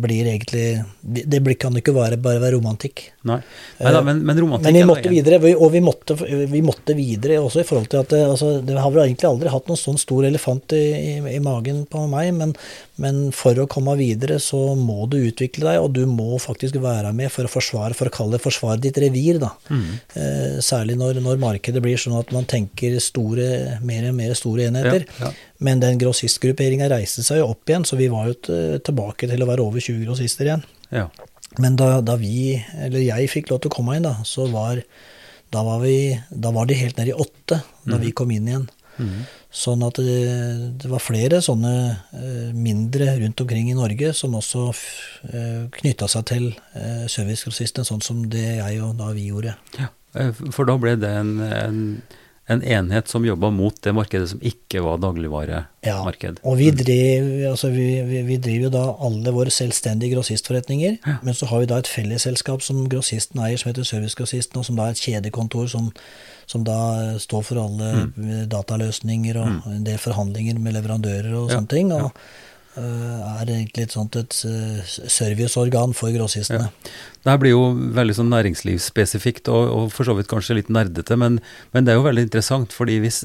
[0.00, 3.02] blir egentlig Det kan ikke være, bare være romantikk.
[3.28, 3.38] Nei.
[3.80, 6.16] Neida, men, men romantikk Men vi måtte videre, vi- og vi måtte,
[6.50, 9.52] vi måtte videre også i forhold til at det, altså, det har vel egentlig aldri
[9.52, 12.54] hatt noen sånn stor elefant i, i, i magen på meg, men,
[13.02, 17.12] men for å komme videre så må du utvikle deg, og du må faktisk være
[17.16, 19.52] med for å forsvare, for å kalle det forsvare ditt revir, da.
[19.70, 19.84] Mm.
[20.16, 24.70] Eh, særlig når, når markedet blir sånn at man tenker store, mer og mer store
[24.70, 25.06] enheter.
[25.20, 25.34] Ja, ja.
[25.64, 28.36] Men den grossistgrupperinga reiste seg jo opp igjen, så vi var jo
[28.84, 30.64] tilbake til å være over 20 grossister igjen.
[30.92, 31.06] Ja.
[31.62, 34.82] Men da, da vi, eller jeg fikk lov til å komme inn, da, så var,
[35.54, 38.68] da var, vi, da var de helt nede i åtte da vi kom inn igjen.
[39.56, 40.16] Sånn at det,
[40.80, 41.72] det var flere sånne
[42.16, 48.04] eh, mindre rundt omkring i Norge som også eh, knytta seg til eh, servicegrossistene, sånn
[48.04, 49.56] som det jeg og da vi gjorde.
[49.80, 49.90] Ja,
[50.20, 51.80] eh, for da ble det en, en,
[52.48, 56.38] en enhet som jobba mot det markedet som ikke var dagligvaremarked.
[56.38, 60.96] Ja, Og vi driver, altså vi, vi, vi driver jo da alle våre selvstendige grossistforretninger,
[61.26, 64.76] men så har vi da et fellesselskap som grossisten eier, som heter Servicegrossisten, og som
[64.78, 65.90] da er et kjedekontor som,
[66.46, 68.48] som da står for alle Mm.
[68.48, 71.92] dataløsninger og en del forhandlinger med leverandører og Ja, sånne ting.
[71.92, 72.12] og
[72.76, 72.82] eh,
[73.40, 76.70] er egentlig et sånt et eh, serviceorgan for grossistene.
[77.26, 81.16] Det her blir jo veldig sånn næringslivsspesifikt og, og for så vidt kanskje litt nerdete,
[81.18, 81.40] men,
[81.74, 83.24] men det er jo veldig interessant, fordi hvis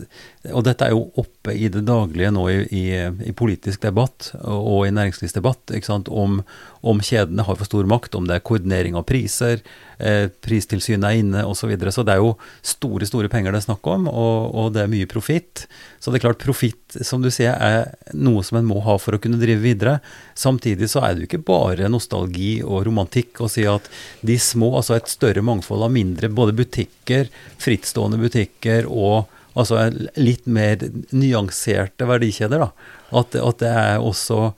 [0.50, 2.86] Og dette er jo oppe i det daglige nå i, i,
[3.30, 6.40] i politisk debatt og, i næringslivsdebatt, ikke sant, om,
[6.82, 9.62] om kjedene har for stor makt, om det er koordinering av priser,
[10.02, 11.62] eh, pristilsynet er inne osv.
[11.62, 11.94] Så, videre.
[11.94, 12.32] så det er jo
[12.66, 15.68] store, store penger det er snakk om, og, og det er mye profitt.
[16.02, 19.14] Så det er klart, profitt, som du sier, er noe som en må ha for
[19.14, 20.00] å kunne drive videre.
[20.34, 23.91] Samtidig så er det jo ikke bare nostalgi og romantikk å si at
[24.28, 27.30] de små, altså et større mangfold av mindre, både butikker,
[27.62, 32.98] frittstående butikker og altså litt mer nyanserte verdikjeder, da.
[33.22, 34.52] At, at det er også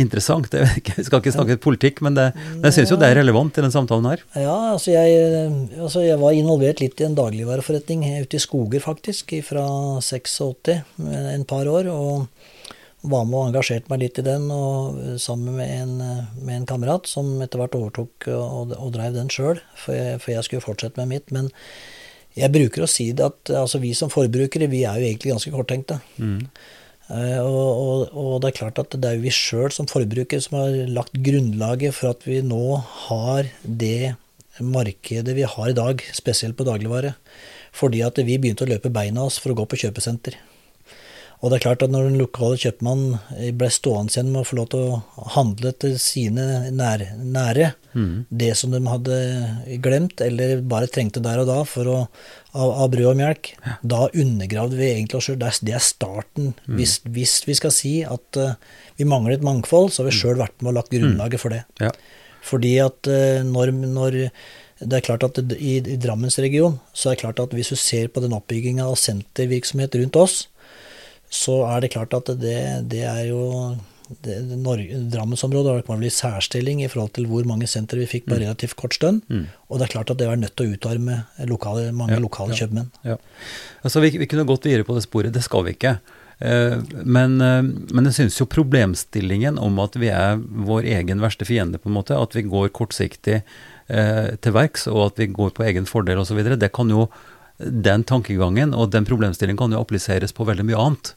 [0.00, 0.54] interessant.
[0.56, 3.64] Jeg, skal ikke snakke politikk, men det, men jeg syns jo det er relevant i
[3.64, 4.24] den samtalen her.
[4.34, 9.34] Ja, altså jeg, altså jeg var involvert litt i en dagligvareforretning ute i Skoger, faktisk,
[9.46, 9.66] fra
[10.02, 10.82] 86,
[11.36, 11.92] en par år.
[11.92, 12.26] og
[13.02, 15.96] var med og engasjerte meg litt i den, og sammen med en,
[16.38, 20.46] med en kamerat som etter hvert overtok og, og drev den sjøl, for, for jeg
[20.46, 21.34] skulle fortsette med mitt.
[21.34, 21.50] Men
[22.38, 25.52] jeg bruker å si det at altså, vi som forbrukere, vi er jo egentlig ganske
[25.52, 25.98] korttenkte.
[27.12, 30.44] Eh, og, og, og det er klart at det er jo vi sjøl som forbrukere
[30.44, 34.14] som har lagt grunnlaget for at vi nå har det
[34.62, 37.14] markedet vi har i dag, spesielt på dagligvare.
[37.72, 40.36] Fordi at vi begynte å løpe beina oss for å gå på kjøpesenter.
[41.42, 43.16] Og det er klart at når den lokale kjøpmannen
[43.58, 45.00] ble stående igjen med å få lov til å
[45.34, 47.72] handle til sine nær, nære,
[48.30, 49.16] det som de hadde
[49.82, 51.96] glemt eller bare trengte der og da for å,
[52.54, 53.50] av, av brød og melk,
[53.82, 55.40] da undergravde vi egentlig oss sjøl.
[55.42, 56.52] Det, er- starten.
[56.78, 58.54] Hvis, hvis vi skal si at uh,
[59.00, 61.64] vi mangler et mangfold, så har vi sjøl vært med og lagt grunnlaget for det.
[61.82, 61.90] Ja.
[62.46, 67.24] Fordi at uh, når, når det er klart at i, i Drammensregionen så er det
[67.26, 70.38] klart at hvis du ser på den oppbygginga av sentervirksomhet rundt oss,
[71.32, 72.60] så er det klart at det,
[72.92, 73.42] det er jo
[74.20, 78.36] det, Norge, Drammensområdet har i særstilling i forhold til hvor mange sentre vi fikk på
[78.36, 79.22] relativt kort stund.
[79.70, 82.52] Og det er klart at det var nødt til å utarme lokale, mange Ja, lokale
[82.52, 82.64] ja.
[82.64, 82.90] kjøpmenn.
[83.08, 83.16] Ja.
[83.80, 85.96] Altså, vi, vi kunne gått videre på det sporet, det skal vi ikke.
[86.42, 91.46] Eh, men, eh, men jeg syns jo problemstillingen om at vi er vår egen verste
[91.46, 95.54] fiende, på en måte, at vi går kortsiktig eh, til verks, og at vi går
[95.54, 97.06] på egen fordel osv., det kan jo
[97.62, 101.12] den tankegangen og den problemstillingen kan jo appliseres på veldig mye annet.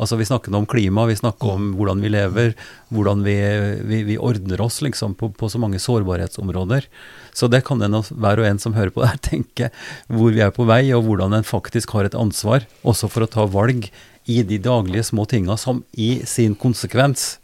[0.00, 2.54] Altså Vi snakker om klima, vi snakker om hvordan vi lever,
[2.88, 3.36] hvordan vi,
[3.84, 6.88] vi, vi ordner oss liksom på, på, så mange sårbarhetsområder.
[7.36, 9.70] Så det kan en, hver og en som hører på det her, tenke
[10.08, 13.30] hvor vi er på vei, og hvordan en faktisk har et ansvar, også for å
[13.30, 13.90] ta valg
[14.30, 17.34] i de daglige små tinga som i sin konsekvens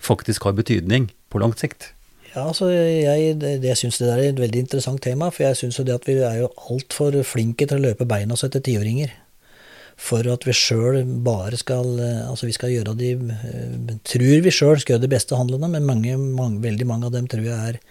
[0.00, 1.92] faktisk har betydning på langt sikt.
[2.30, 5.32] Ja, altså jeg, det, jeg syns det er et veldig interessant tema.
[5.34, 8.36] For jeg syns jo det at vi er jo altfor flinke til å løpe beina
[8.36, 9.12] oss etter tiåringer.
[10.00, 13.10] For at vi sjøl bare skal Altså vi skal gjøre de
[14.08, 17.28] Tror vi sjøl skal gjøre de beste handlene, men mange, mange, veldig mange av dem
[17.28, 17.82] tror jeg er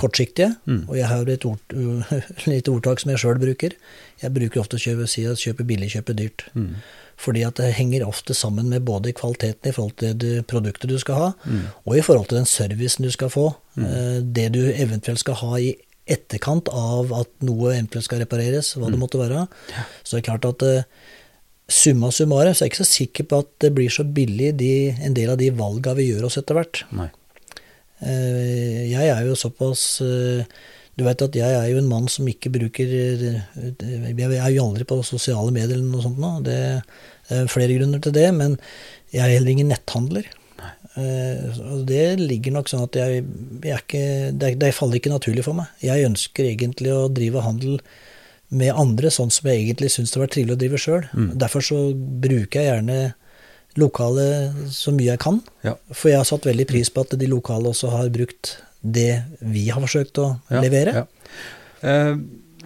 [0.00, 0.54] kortsiktige.
[0.64, 0.82] Mm.
[0.88, 1.76] Og jeg har et ord,
[2.52, 3.76] lite ordtak som jeg sjøl bruker.
[4.22, 6.46] Jeg bruker ofte å kjøpe, si at kjøpe billig, kjøpe dyrt.
[6.54, 6.72] Mm.
[7.20, 10.96] Fordi at det henger ofte sammen med både kvaliteten i forhold til det produktet du
[11.00, 11.62] skal ha, mm.
[11.84, 13.50] og i forhold til den servicen du skal få.
[13.76, 13.86] Mm.
[13.86, 15.74] Eh, det du eventuelt skal ha i
[16.10, 19.04] etterkant av at noe eventuelt skal repareres, hva det mm.
[19.04, 19.44] måtte være.
[19.74, 19.84] Ja.
[20.00, 20.88] Så det er klart at eh,
[21.70, 24.74] summa summarum så er jeg ikke så sikker på at det blir så billig de,
[24.98, 26.82] en del av de valga vi gjør oss etter hvert.
[28.00, 30.02] Eh, jeg er jo såpass
[30.98, 34.84] du veit at jeg er jo en mann som ikke bruker Jeg er jo aldri
[34.84, 36.32] på sosiale medier eller noe sånt nå.
[36.44, 38.58] Det er flere grunner til det, men
[39.14, 40.28] jeg er heller ingen netthandler.
[40.98, 43.24] Eh, og det ligger nok sånn at jeg,
[43.62, 44.04] jeg ikke,
[44.34, 45.70] det, det, faller ikke naturlig for meg.
[45.84, 47.78] Jeg ønsker egentlig å drive handel
[48.50, 51.06] med andre, sånn som jeg egentlig syns det var trivelig å drive sjøl.
[51.14, 51.30] Mm.
[51.38, 52.98] Derfor så bruker jeg gjerne
[53.78, 54.26] lokale
[54.74, 55.38] så mye jeg kan.
[55.66, 55.76] Ja.
[55.94, 59.68] For jeg har satt veldig pris på at de lokale også har brukt det vi
[59.70, 61.02] har forsøkt å ja, levere.
[61.02, 61.04] Ja.
[61.86, 62.16] Eh,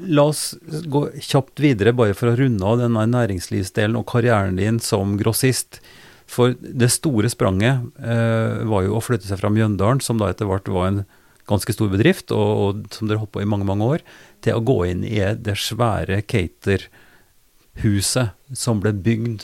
[0.08, 0.54] la oss
[0.90, 5.82] gå kjapt videre, bare for å runde av denne næringslivsdelen og karrieren din som grossist.
[6.30, 10.48] For det store spranget eh, var jo å flytte seg fra Mjøndalen, som da etter
[10.48, 11.04] hvert var en
[11.48, 14.00] ganske stor bedrift, og, og, som dere holdt på i mange mange år,
[14.44, 19.40] til å gå inn i det svære Cater-huset som ble bygd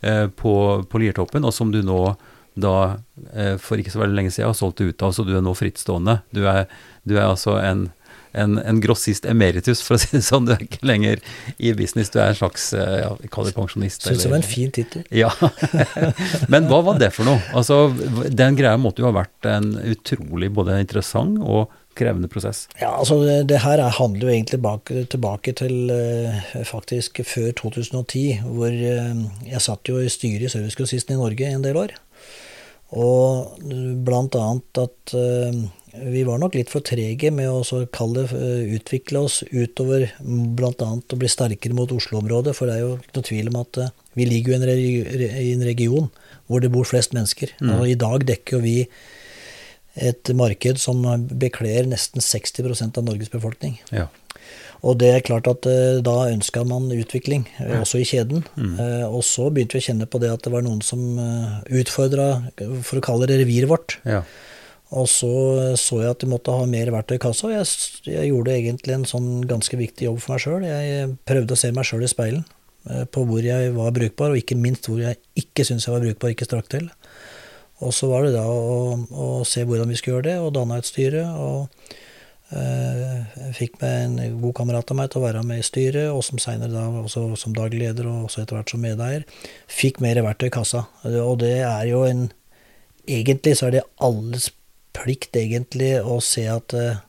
[0.00, 0.54] eh, på,
[0.88, 2.02] på Liertoppen, og som du nå
[2.52, 2.76] da
[3.32, 5.54] eh, for ikke så veldig lenge siden har solgt ut av, så du er nå
[5.56, 6.20] frittstående.
[6.36, 6.66] Du er,
[7.08, 7.90] du er altså en
[8.32, 10.46] en, en, grossist emeritus, for å si det sånn.
[10.48, 11.20] Du er ikke lenger
[11.58, 14.06] i business, du er en slags eh, ja, kall det pensjonist.
[14.06, 15.04] Syns det var en fin tittel.
[15.12, 15.30] Ja.
[16.52, 17.42] Men hva var det for noe?
[17.56, 17.84] Altså,
[18.32, 22.64] Den greia måtte jo ha vært en utrolig både interessant og krevende prosess.
[22.80, 28.22] Ja, altså det, det her handler jo egentlig tilbake, tilbake til eh, faktisk før 2010,
[28.46, 31.94] hvor eh, jeg satt jo i styret i Servicegrossisten i Norge en del år.
[32.92, 33.60] Og
[34.04, 35.60] blant annet at uh,
[35.92, 40.88] vi var nok litt for trege med å kalle det eh, utvikle oss utover bl.a.
[40.88, 42.54] å bli sterkere mot Oslo-området.
[42.56, 44.76] For det er jo ikke noe tvil om at eh, vi ligger jo
[45.28, 46.08] i en region
[46.48, 47.52] hvor det bor flest mennesker.
[47.60, 47.74] Mm.
[47.76, 48.78] Og I dag dekker vi
[50.00, 53.76] et marked som bekler nesten 60% av Norges befolkning.
[53.92, 54.06] Ja.
[54.82, 57.44] Og det er klart at uh, da ønska man utvikling,
[57.78, 58.40] også i kjeden.
[58.56, 58.80] Mm.
[59.12, 61.20] Og så begynte vi å kjenne på det at det var noen som
[61.70, 62.48] utfordra,
[62.82, 64.00] for å kalle det reviret vårt.
[64.08, 64.24] Ja.
[64.92, 65.32] Og så
[65.80, 67.68] så jeg at de måtte ha mer verktøy i kassa, jeg,
[68.10, 70.66] jeg, gjorde egentlig en sånn ganske viktig jobb for meg sjøl.
[70.68, 72.44] Jeg prøvde å se meg sjøl i speilen
[72.90, 76.04] eh, på hvor jeg var brukbar, og ikke minst hvor jeg ikke syntes jeg var
[76.04, 76.90] brukbar ikke strakk til.
[77.82, 80.78] Og så var det da å, å, se hvordan vi skulle gjøre det, og danna
[80.78, 81.26] et styre.
[81.40, 81.98] og
[82.52, 86.20] jeg fikk med en god kamerat av meg til å være med i styret, og
[86.26, 89.24] som seinere da også som daglig leder og også etter hvert som medeier.
[89.72, 90.84] Fikk mer verktøy i kassa.
[91.08, 92.28] Og det er jo en
[93.02, 94.44] Egentlig så er det alles
[94.96, 97.00] plikt, egentlig, å se at uh,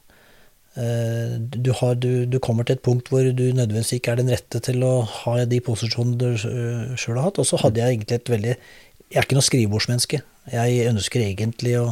[0.73, 4.61] du, har, du, du, kommer til et punkt hvor du nødvendigvis ikke er den rette
[4.65, 7.41] til å ha de posisjonene du uh, sjøl har hatt.
[7.43, 10.23] Og så hadde jeg egentlig et veldig Jeg er ikke noe skrivebordsmenneske.
[10.51, 11.91] Jeg ønsker egentlig å,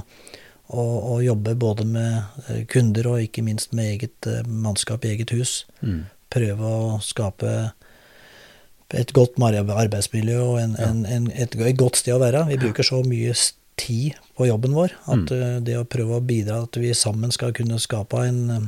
[0.73, 5.62] å, å, jobbe både med kunder og ikke minst med eget mannskap i eget hus.
[5.86, 6.08] Mm.
[6.34, 7.54] Prøve å skape
[8.97, 10.89] et godt arbeidsmiljø og en, ja.
[10.89, 12.45] en, en, et, et, godt sted å være.
[12.49, 13.34] Vi bruker så mye
[13.82, 14.96] tid på jobben vår.
[15.06, 15.38] At mm.
[15.38, 18.67] Eh, det å prøve å bidra at vi sammen skal kunne skape en, eh,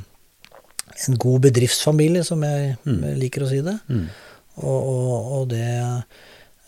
[1.07, 3.03] en god bedriftsfamilie, som jeg mm.
[3.21, 3.77] liker å si det.
[3.89, 4.07] Mm.
[4.61, 5.65] Og, og, og, det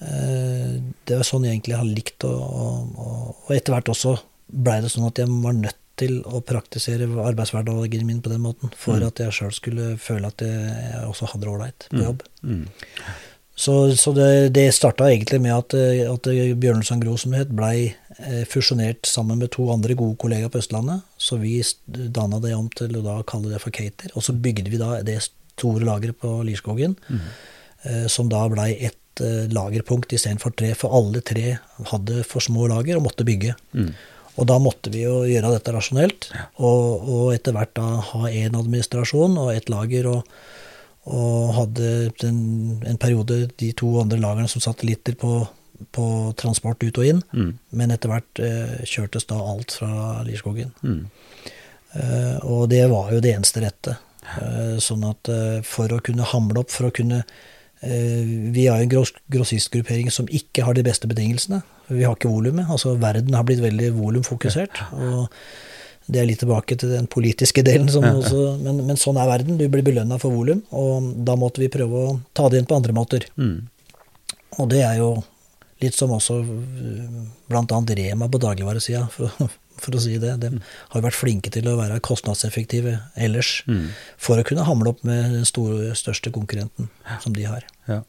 [0.02, 0.72] eh,
[1.06, 5.08] Det var sånn jeg egentlig har likt, og, og etter hvert også blei det sånn
[5.10, 9.06] at jeg var nødt til å praktisere arbeidshverdagen min på den måten, for mm.
[9.08, 12.04] at jeg sjøl skulle føle at jeg også hadde det ålreit på mm.
[12.04, 12.26] jobb.
[13.56, 15.74] Så, så, det, det starta egentlig med at,
[16.12, 16.28] at
[16.60, 20.62] Bjørnson Gro, som det het, blei Eh, fusjonert sammen med to andre gode kollegaer på
[20.62, 21.04] Østlandet.
[21.18, 24.14] Så vi danna det om til å kalle det for Cater.
[24.16, 27.26] Og så bygde vi da det store lageret på Lierskogen, mm.
[28.12, 30.72] som da blei ett eh, lagerpunkt istedenfor tre.
[30.80, 31.58] For alle tre
[31.92, 33.58] hadde for små lager og måtte bygge.
[33.76, 33.92] Mm.
[34.40, 38.56] Og da måtte vi jo gjøre dette rasjonelt, og, og etter hvert da ha én
[38.56, 40.08] administrasjon og ett lager.
[40.12, 40.24] og
[41.06, 41.92] Og hadde
[42.26, 42.40] en,
[42.82, 45.44] en periode de to andre lagerne som satellitter på,
[45.94, 46.08] på
[46.40, 47.22] transport ut og inn.
[47.36, 47.52] Mm.
[47.78, 50.74] Men etter hvert eh, kjørtes da alt fra Lierskogen.
[50.82, 51.04] Mm.
[51.96, 54.00] Eh, og det var jo det eneste rette.
[54.26, 58.26] Eh, sånn at eh, for å kunne hamle opp, for å kunne eh,
[58.56, 61.62] Vi har jo en gross, grossistgruppering som ikke har de beste betingelsene.
[61.92, 62.66] Vi har ikke volumet.
[62.72, 64.82] Altså verden har blitt veldig volumfokusert.
[64.98, 65.30] Og
[66.08, 69.58] det er litt tilbake til den politiske delen, som også, men, men sånn er verden.
[69.58, 72.78] Du blir belønna for volum, og da måtte vi prøve å ta det inn på
[72.78, 73.26] andre måter.
[73.42, 73.64] Mm.
[74.62, 75.10] Og det er jo
[75.84, 76.38] litt som også
[77.50, 77.82] bl.a.
[78.00, 79.34] Rema på dagligvaresida, for,
[79.82, 80.36] for å si det.
[80.44, 80.52] De
[80.94, 83.88] har vært flinke til å være kostnadseffektive ellers, Mm.
[84.22, 86.90] for å kunne hamle opp med den store, største konkurrenten
[87.24, 87.66] som de har.
[87.90, 88.04] Ja.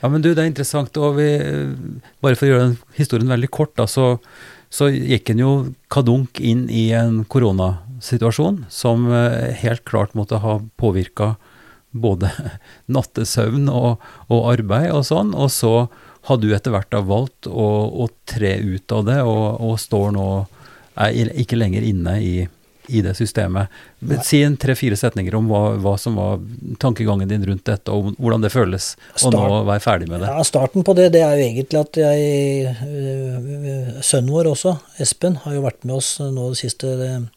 [0.00, 0.96] ja, men du, det er interessant.
[1.02, 1.28] Og vi,
[2.24, 4.14] bare for å gjøre den historien veldig kort, da, så,
[4.72, 5.52] så gikk en jo
[5.92, 11.34] kadunk inn i en koronasituasjon som eh, helt klart måtte ha påvirka
[11.92, 12.30] både
[12.94, 14.00] nattesøvn og,
[14.32, 15.34] og arbeid og sånn.
[15.36, 15.74] Og så
[16.28, 20.12] har du etter hvert da valgt å, å tre ut av det, og, og står
[20.16, 20.26] nå
[21.02, 22.34] er ikke lenger inne i,
[22.88, 23.70] i det systemet.
[23.98, 26.40] Men Si en tre-fire setninger om hva, hva som var
[26.82, 30.30] tankegangen din rundt dette, og hvordan det føles å nå være ferdig med det.
[30.32, 35.38] Ja, Starten på det det er jo egentlig at jeg øh, Sønnen vår også, Espen,
[35.44, 37.28] har jo vært med oss nå de siste øh,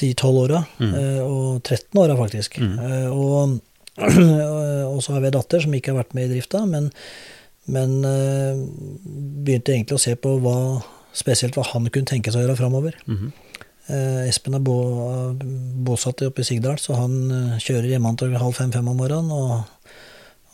[0.00, 0.64] 10-12 åra.
[0.78, 0.94] Mm.
[0.94, 2.58] øh, Og 13 åra, faktisk.
[2.60, 2.76] Mm.
[3.14, 3.58] Og,
[4.92, 6.90] og så har vi en datter som ikke har vært med i drifta, men,
[7.70, 8.60] men øh,
[9.46, 10.58] begynte egentlig å se på hva
[11.14, 12.96] spesielt hva han kunne tenke seg å gjøre framover.
[13.06, 13.26] Eh,
[13.88, 14.78] Espen er bo,
[15.84, 19.32] bosatt oppe i Sigdal, så han eh, kjører hjemme til halv fem-fem om morgenen.
[19.34, 19.90] Og,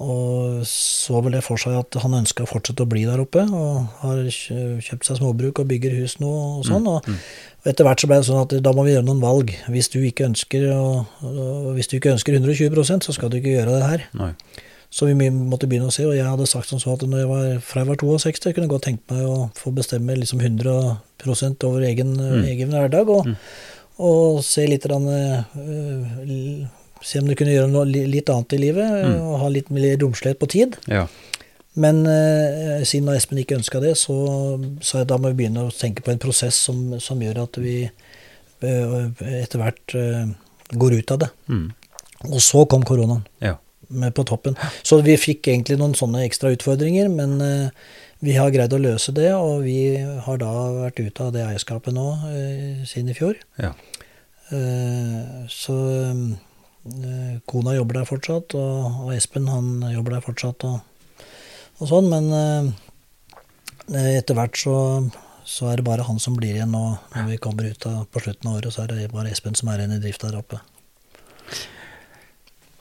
[0.00, 3.44] og så vel det for seg at han ønska å fortsette å bli der oppe,
[3.44, 6.88] og har kjøpt seg småbruk og bygger hus nå og sånn.
[6.88, 9.22] Mm, Og, og etter hvert så ble det sånn at da må vi gjøre noen
[9.22, 9.52] valg.
[9.70, 11.22] Hvis du ikke ønsker, og,
[11.76, 14.08] hvis du ikke ønsker 120% så skal du ikke gjøre det her.
[14.16, 14.32] Nei.
[14.90, 17.28] Så vi måtte begynne å se, og jeg hadde sagt som så at når jeg
[17.30, 21.62] var, fra jeg var 62, jeg kunne godt tenkt meg å få bestemme liksom 100%
[21.68, 22.42] over egen, Mm.
[22.50, 23.36] egen hverdag, og, Mm.
[24.00, 25.44] og se litt uh,
[27.02, 29.20] Se om du kunne gjøre noe litt annet i livet, Mm.
[29.22, 30.76] og ha litt mer romslighet på tid.
[30.86, 31.06] Ja.
[31.76, 35.72] Men uh, siden Espen ikke ønska det, så sa jeg da må vi begynne å
[35.72, 37.88] tenke på en prosess som, som gjør at vi
[38.64, 39.08] uh,
[39.40, 39.94] etter hvert
[40.76, 41.30] går ut av det.
[41.48, 41.70] Mm.
[42.28, 43.54] Og så kom koronaen ja.
[43.90, 44.56] Med på toppen.
[44.86, 47.88] Så vi fikk egentlig noen sånne ekstra utfordringer, men eh,
[48.24, 51.96] vi har greid å løse det, og vi har da vært ute av det eierskapet
[51.96, 53.40] nå eh, siden i fjor.
[53.60, 53.74] Ja.
[54.50, 55.78] Eh, så
[57.50, 61.26] kona jobber der fortsatt, og, og Espen han jobber der fortsatt, og,
[61.76, 62.72] og sånn, men
[64.00, 64.76] etter hvert så,
[65.44, 68.24] så er det bare han som blir igjen nå når vi kommer ut av, på
[68.24, 70.62] slutten av året, så er det bare Espen som er igjen i drift der oppe.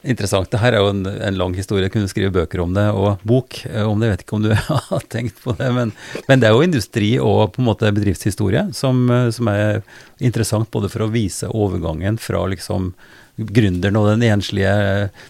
[0.08, 0.48] Interessant.
[0.48, 1.84] Det her er jo en, en lang historie.
[1.88, 4.08] Jeg kunne skrive bøker om det, og bok eh, om det.
[4.08, 4.54] Jeg vet ikke om du
[4.90, 5.92] har tenkt på det, men,
[6.30, 9.82] men det er jo industri og på en måte bedriftshistorie som, eh, som er
[10.24, 12.94] interessant både for å vise overgangen fra liksom
[13.40, 14.72] gründeren og den enslige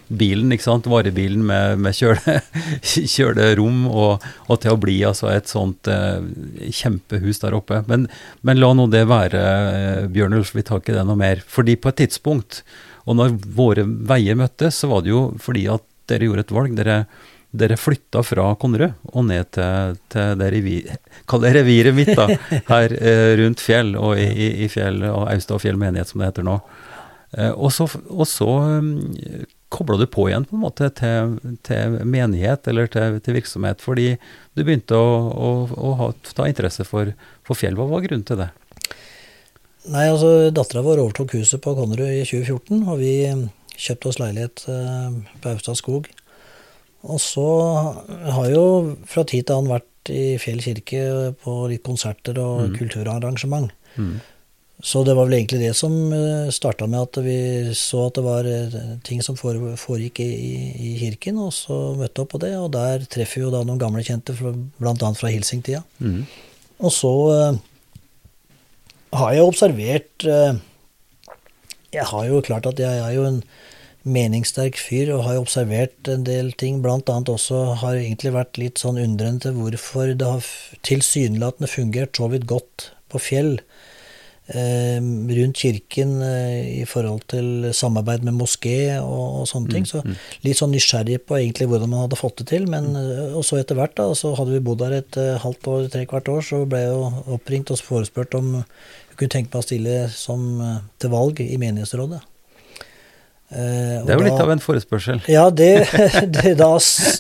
[0.08, 2.40] bilen, ikke sant, varebilen med, med kjøle,
[3.14, 6.18] kjølerom, og, og til å bli altså et sånt uh,
[6.74, 7.84] kjempehus der oppe.
[7.90, 8.08] Men,
[8.42, 9.44] men la nå det være,
[10.14, 11.44] Bjørnulf, vi tar ikke det noe mer.
[11.46, 12.64] Fordi på et tidspunkt,
[13.10, 16.76] og når våre veier møttes, så var det jo fordi at dere gjorde et valg.
[16.78, 16.98] Dere,
[17.50, 20.92] dere flytta fra Konnerud og ned til, til det revir,
[21.30, 22.28] kall det reviret mitt, da,
[22.74, 26.22] her eh, rundt Fjell, og i, i, i Fjell, og Austad og Fjell menighet, som
[26.22, 26.60] det heter nå.
[27.38, 28.94] Eh, og så, og så um,
[29.74, 31.36] kobla du på igjen på en måte til,
[31.66, 34.12] til menighet eller til, til virksomhet, fordi
[34.54, 37.14] du begynte å, å, å ha, ta interesse for,
[37.46, 37.78] for fjell.
[37.78, 38.52] Hva var grunnen til det?
[39.88, 43.14] Nei, altså Dattera vår overtok huset på Konnerud i 2014, og vi
[43.80, 46.10] kjøpte oss leilighet eh, på Austad skog.
[47.08, 47.46] Og så
[48.36, 52.76] har jo fra tid til annen vært i Fjell kirke på litt konserter og Mm.
[52.76, 53.72] kulturarrangement.
[53.96, 54.20] Mm.
[54.84, 55.92] Så det var vel egentlig det som
[56.52, 60.30] starta med at vi så at det var eh, ting som foregikk i,
[60.76, 62.54] i, kirken, og så møtte opp på det.
[62.58, 65.84] Og der treffer vi jo da noen gamle kjente, annet fra hilsingtida.
[66.00, 66.24] Mm.
[66.80, 67.60] Og så eh,
[69.16, 70.60] har jeg observert eh,
[71.94, 73.42] Jeg har jo klart at jeg er jo en
[74.10, 76.80] meningssterk fyr og har jo observert en del ting.
[76.84, 80.46] Blant annet også har jeg egentlig vært litt sånn undrende til hvorfor det har
[80.88, 83.58] tilsynelatende fungert så vidt godt på Fjell.
[84.50, 84.98] Eh,
[85.38, 89.86] rundt kirken eh, i forhold til samarbeid med moské og, og sånne ting.
[89.86, 90.16] Så mm.
[90.48, 92.66] litt sånn nysgjerrig på egentlig hvordan man hadde fått det til.
[92.72, 95.86] Men eh, og så etter hvert, da, så hadde vi bodd der et halvt år,
[95.94, 99.62] tre kvart år, så ble jeg jo oppringt og forespurt om jeg kunne tenke meg
[99.62, 100.50] å stille som,
[100.98, 102.26] til valg i menighetsrådet.
[103.54, 105.22] Eh, Det er jo da, litt av en forespørsel.
[105.30, 105.74] Ja, det,
[106.40, 106.74] det da,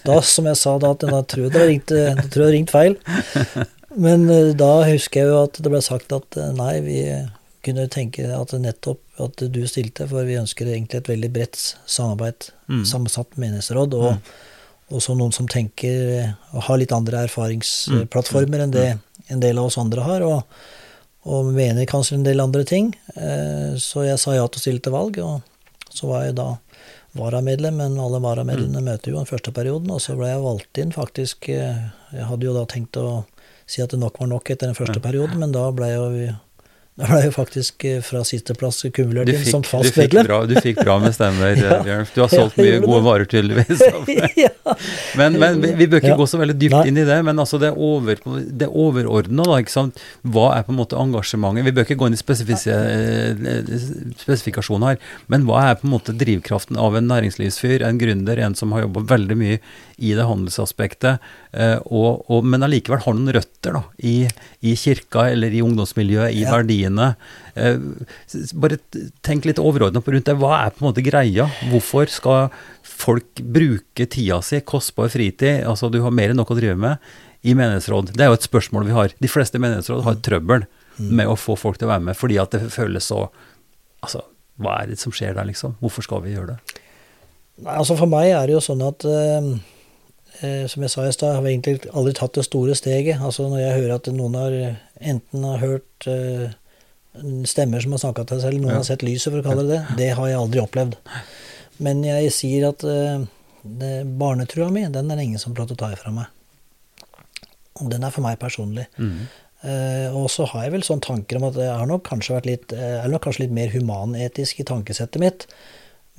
[0.09, 2.47] da, som jeg sa da, at da tror jeg det har ringt, tror jeg det
[2.47, 2.97] har ringt feil.
[3.95, 6.99] Men eh, da husker jeg jo at det ble sagt at eh, nei, vi
[7.65, 11.59] kunne tenke at nettopp at du stilte, for vi ønsker egentlig et veldig bredt
[11.89, 12.83] samarbeid, Mm.
[12.85, 14.19] sammensatt menighetsråd, og,
[14.93, 14.99] mm.
[15.01, 18.83] så noen som tenker eh, og har litt andre erfaringsplattformer enn det
[19.33, 20.59] en del av oss andre har, og,
[21.25, 22.91] og mener kanskje en del andre ting.
[23.81, 25.41] Så jeg sa ja til å stille til valg, og
[25.89, 26.47] så var jeg da
[27.17, 30.93] varamedlem, men alle varamedlemmene møter jo den første perioden, og så ble jeg valgt inn
[30.93, 33.25] faktisk Jeg hadde jo da tenkt å
[33.69, 36.05] si at det nok var nok etter den første perioden, men da ble jo
[36.99, 40.27] da ble jeg faktisk eh, fra sisteplass kumulert inn som fast medlem.
[40.49, 41.77] du fikk bra med stemmer, Ja.
[41.85, 42.07] Bjørn.
[42.15, 43.05] Du har solgt ja, mye gode det.
[43.05, 43.83] varer, tydeligvis.
[44.43, 44.51] ja.
[45.19, 46.83] Men, men vi, vi bør ikke gå så veldig dypt Nei.
[46.91, 47.19] inn i det.
[47.27, 48.19] Men altså det, over,
[48.59, 49.59] det overordna, da.
[49.63, 50.01] ikke sant?
[50.27, 51.67] Hva er på en måte engasjementet?
[51.69, 53.75] Vi bør ikke gå inn i eh,
[54.19, 55.03] spesifikasjoner her.
[55.31, 58.85] Men hva er på en måte drivkraften av en næringslivsfyr, en gründer, en som har
[58.87, 59.59] jobba veldig mye
[59.99, 61.19] i det handelsaspektet,
[61.51, 64.21] eh, og, og, men allikevel har noen røtter da, i,
[64.63, 66.53] i kirka eller i ungdomsmiljøet, i Ja.
[66.55, 66.88] verdiene.
[66.97, 67.77] Eh,
[68.57, 68.79] bare
[69.25, 70.37] tenk litt overordna rundt det.
[70.39, 71.49] Hva er på en måte greia?
[71.69, 72.49] Hvorfor skal
[72.83, 76.97] folk bruke tida si, kostbar fritid, altså du har mer enn nok å drive med,
[77.45, 78.13] i menighetsråd?
[78.15, 79.15] Det er jo et spørsmål vi har.
[79.19, 80.67] De fleste menighetsråd har trøbbel
[80.99, 83.29] med å få folk til å være med, fordi at det føles så
[83.99, 84.21] Altså,
[84.63, 85.73] hva er det som skjer der, liksom?
[85.83, 86.77] Hvorfor skal vi gjøre det?
[87.65, 89.49] Nei, altså For meg er det jo sånn at eh,
[90.39, 93.19] eh, Som jeg sa i stad, har vi egentlig aldri tatt det store steget.
[93.19, 94.55] Altså Når jeg hører at noen har
[94.99, 96.55] enten har hørt eh,
[97.49, 98.79] stemmer som har snakka til seg, selv, noen Ja.
[98.81, 100.97] har sett lyset, for å kalle det det, det har jeg aldri opplevd.
[101.79, 103.25] Men jeg sier at uh,
[103.63, 106.27] det, barnetrua mi, den er det ingen som prøver å ta ifra meg.
[107.79, 108.87] Og den er for meg personlig.
[108.97, 109.27] Mm.
[109.63, 112.49] Uh, og så har jeg vel sånne tanker om at jeg har nok kanskje vært
[112.49, 115.47] litt, uh, er nok kanskje litt mer humanetisk i tankesettet mitt.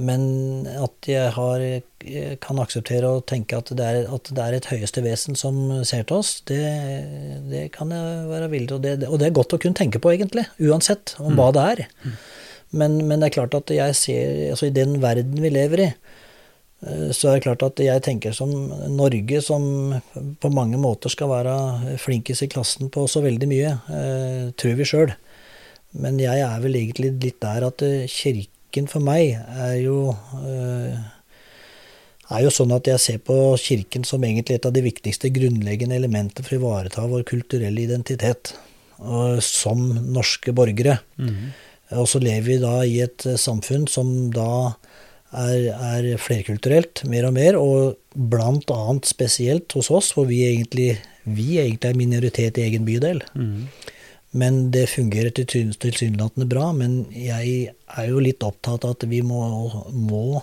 [0.01, 0.23] Men
[0.71, 4.69] at jeg har, eh, kan akseptere og tenke at det, er, at det er et
[4.71, 6.63] høyeste vesen som ser til oss, det,
[7.51, 8.79] det kan jeg være villig til.
[8.79, 10.47] Og det, og det er godt å kunne tenke på, egentlig.
[10.65, 11.85] Uansett om hva det er.
[12.71, 15.89] Men, men det er klart at jeg ser altså I den verden vi lever i,
[16.87, 18.53] eh, så er det klart at jeg tenker som
[18.95, 24.47] Norge, som på mange måter skal være flinkest i klassen på så veldig mye, eh,
[24.57, 25.13] tror vi sjøl.
[26.01, 28.07] Men jeg er vel egentlig litt der at eh,
[28.71, 30.15] kirken for meg er jo
[30.47, 30.99] eh,
[32.31, 35.97] er jo sånn at jeg ser på kirken som egentlig et av de viktigste grunnleggende
[35.99, 38.55] elementer for å ivareta vår kulturelle identitet
[39.01, 39.81] og som
[40.13, 41.01] norske borgere.
[41.19, 41.51] Mhm.
[41.99, 44.77] Og så lever vi da i et samfunn som da
[45.35, 51.01] er, er flerkulturelt mer og mer, og blant annet spesielt hos oss, hvor vi egentlig,
[51.25, 53.25] vi egentlig er minoritet i egen bydel.
[53.35, 53.67] Mhm.
[54.33, 56.69] Men det fungerer tilsynelatende bra.
[56.77, 59.41] Men jeg er jo litt opptatt av at vi må,
[59.91, 60.43] må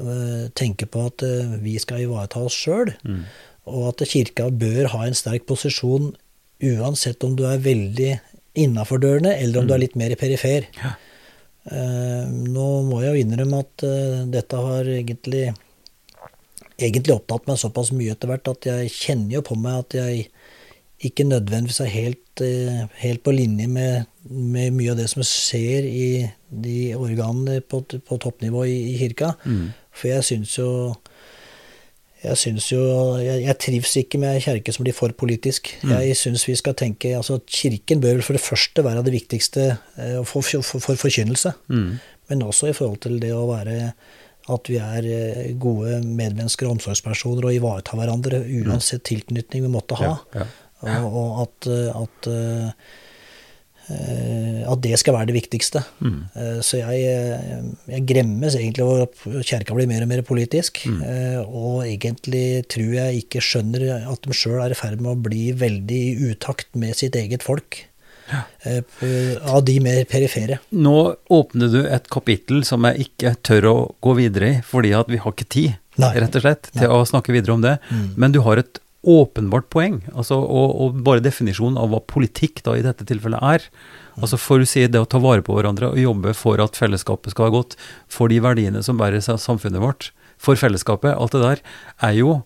[0.00, 3.24] øh, tenke på at øh, vi skal ivareta oss sjøl, Mm.
[3.66, 6.14] og at kirka bør ha en sterk posisjon
[6.64, 8.14] uansett om du er veldig
[8.60, 10.66] innafor dørene, eller om du er litt mer perifer.
[10.80, 10.94] Ja.
[11.70, 15.50] Eh, nå må jeg jo innrømme at eh, dette har egentlig
[16.80, 20.22] egentlig opptatt meg såpass mye etter hvert at jeg kjenner jo på meg at jeg
[21.06, 25.86] ikke nødvendigvis er helt, eh, helt på linje med, med mye av det som skjer
[25.88, 26.08] i
[26.50, 29.32] de organene på, på toppnivå i, i kirka.
[29.44, 29.70] Mm.
[29.96, 30.68] For jeg syns jo
[32.20, 32.82] jeg syns jo
[33.16, 35.70] jeg, jeg trives ikke med ei kjerke som blir for politisk.
[35.88, 39.70] Jeg syns vi skal tenke altså Kirken bør vel for det første være det viktigste
[40.28, 41.54] for, for, for, for forkynnelse.
[41.72, 41.94] Mm.
[42.28, 43.94] Men også i forhold til det å være
[44.50, 49.98] at vi er eh, gode medmennesker og omsorgspersoner og ivareta hverandre uansett tilknytning vi måtte
[50.00, 50.14] ha.
[50.34, 50.48] Ja, ja.
[50.82, 52.28] Og, og at, eh, at,
[53.90, 55.82] eh, at det skal være det viktigste.
[56.00, 56.20] Mhm.
[56.36, 56.96] Eh, Så jeg,
[57.90, 60.84] jeg gremmes egentlig over at kjerka blir mer og mer politisk.
[60.86, 61.02] Mm.
[61.48, 65.52] Og egentlig tror jeg ikke skjønner at de sjøl er i ferd med å bli
[65.52, 67.86] veldig i utakt med sitt eget folk.
[68.30, 68.44] Ja.
[69.50, 70.60] Av de mer perifere.
[70.70, 73.74] Nå åpner du et kapittel som jeg ikke tør å
[74.06, 76.12] gå videre i, fordi at vi har ikke tid, Nei.
[76.14, 77.80] rett og slett, til å snakke videre om det.
[77.90, 78.06] Mm.
[78.22, 82.74] Men du har et åpenbart poeng, altså, og, og bare definisjonen av hva politikk da
[82.76, 83.64] i dette tilfellet er.
[84.20, 87.32] Altså For å si det å ta vare på hverandre og jobbe for at fellesskapet
[87.32, 87.78] skal ha godt,
[88.12, 91.64] for de verdiene som bærer seg samfunnet vårt, for fellesskapet, alt det der,
[92.04, 92.40] er jo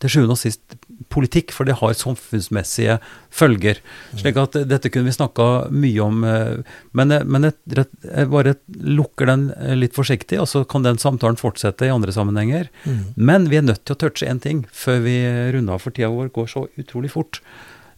[0.00, 2.98] til sjuende og sist politikk, for det har samfunnsmessige
[3.32, 3.78] følger.
[4.18, 6.58] Slik at eh, dette kunne vi snakka mye om, eh,
[6.92, 10.98] men, jeg- men jeg, jeg bare lukker den eh, litt forsiktig, og så kan den
[10.98, 12.68] samtalen fortsette i andre sammenhenger.
[13.16, 15.16] Men vi er nødt til å touche én ting før vi
[15.56, 17.40] runder av, for tida vår går så utrolig fort.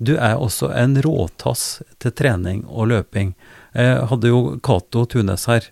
[0.03, 3.35] Du er også en råtass til trening og løping.
[3.75, 5.69] Jeg hadde jo Cato Tunes her.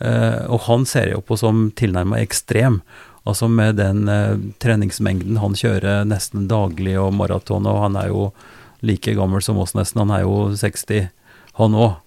[0.00, 2.80] Eh, og han ser jeg jo på som tilnærma ekstrem.
[3.28, 8.30] Altså med den eh, treningsmengden han kjører nesten daglig og maraton, og han er jo
[8.80, 11.10] like gammel som oss nesten, han er jo 60,
[11.60, 11.98] han òg.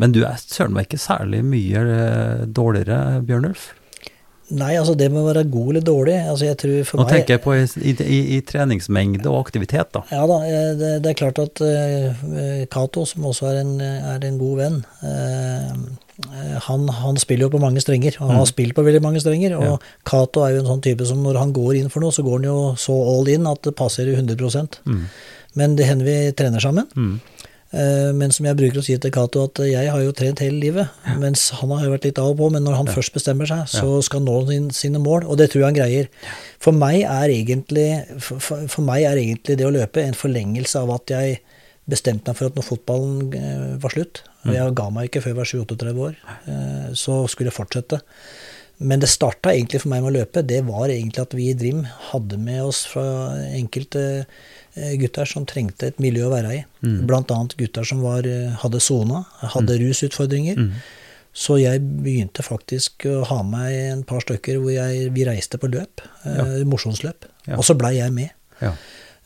[0.00, 3.74] Men du er søren meg ikke særlig mye eh, dårligere, Bjørnulf?
[4.50, 7.12] Nei, altså det med å være god eller dårlig altså jeg tror for Nå meg,
[7.12, 10.02] tenker jeg på i, i, i treningsmengde og aktivitet, da.
[10.10, 14.26] Ja da, eh, det, det er klart at uh, Cato, som også er en, er
[14.26, 15.76] en god venn, uh,
[16.66, 19.56] han, han, spiller jo på mange strenger, og han har spilt på veldig mange strenger.
[19.58, 19.76] Og Ja.
[20.04, 22.38] Cato er jo en sånn type som når han går inn for noe, så går
[22.40, 25.04] han jo så all in at det passer i 100 Mm.
[25.56, 26.86] Men det hender vi trener sammen.
[26.96, 27.20] Mm.
[27.72, 30.58] Eh, Men som jeg bruker å si til Cato, at jeg har jo trent hele
[30.60, 30.88] livet.
[31.18, 33.66] Mens han har jo vært litt av og på, men når han først bestemmer seg,
[33.70, 35.24] så skal han nå sin- sine mål.
[35.28, 36.08] Og det tror jeg han greier.
[36.58, 40.76] For meg er egentlig, for, for for meg er egentlig det å løpe en forlengelse
[40.82, 41.40] av at jeg
[41.90, 45.34] bestemte meg for at når fotballen eh, var slutt, og jeg ga meg ikke før
[45.34, 46.16] jeg var 37 år,
[46.48, 48.00] eh, så skulle jeg fortsette.
[48.80, 50.42] Men det starta egentlig for meg med å løpe.
[50.48, 53.04] Det var egentlig at vi i Drim hadde med oss fra
[53.52, 56.62] enkelte eh, gutter som trengte et miljø å være i.
[56.80, 58.24] Blant annet gutter som var,
[58.62, 60.64] hadde sona, hadde rusutfordringer.
[61.36, 65.70] Så jeg begynte faktisk å ha med en par stykker hvor jeg, vi reiste på
[65.70, 66.02] løp.
[66.26, 67.28] Eh, mosjonsløp.
[67.46, 67.58] Ja.
[67.58, 68.34] Og så blei jeg med.
[68.60, 68.74] Ja.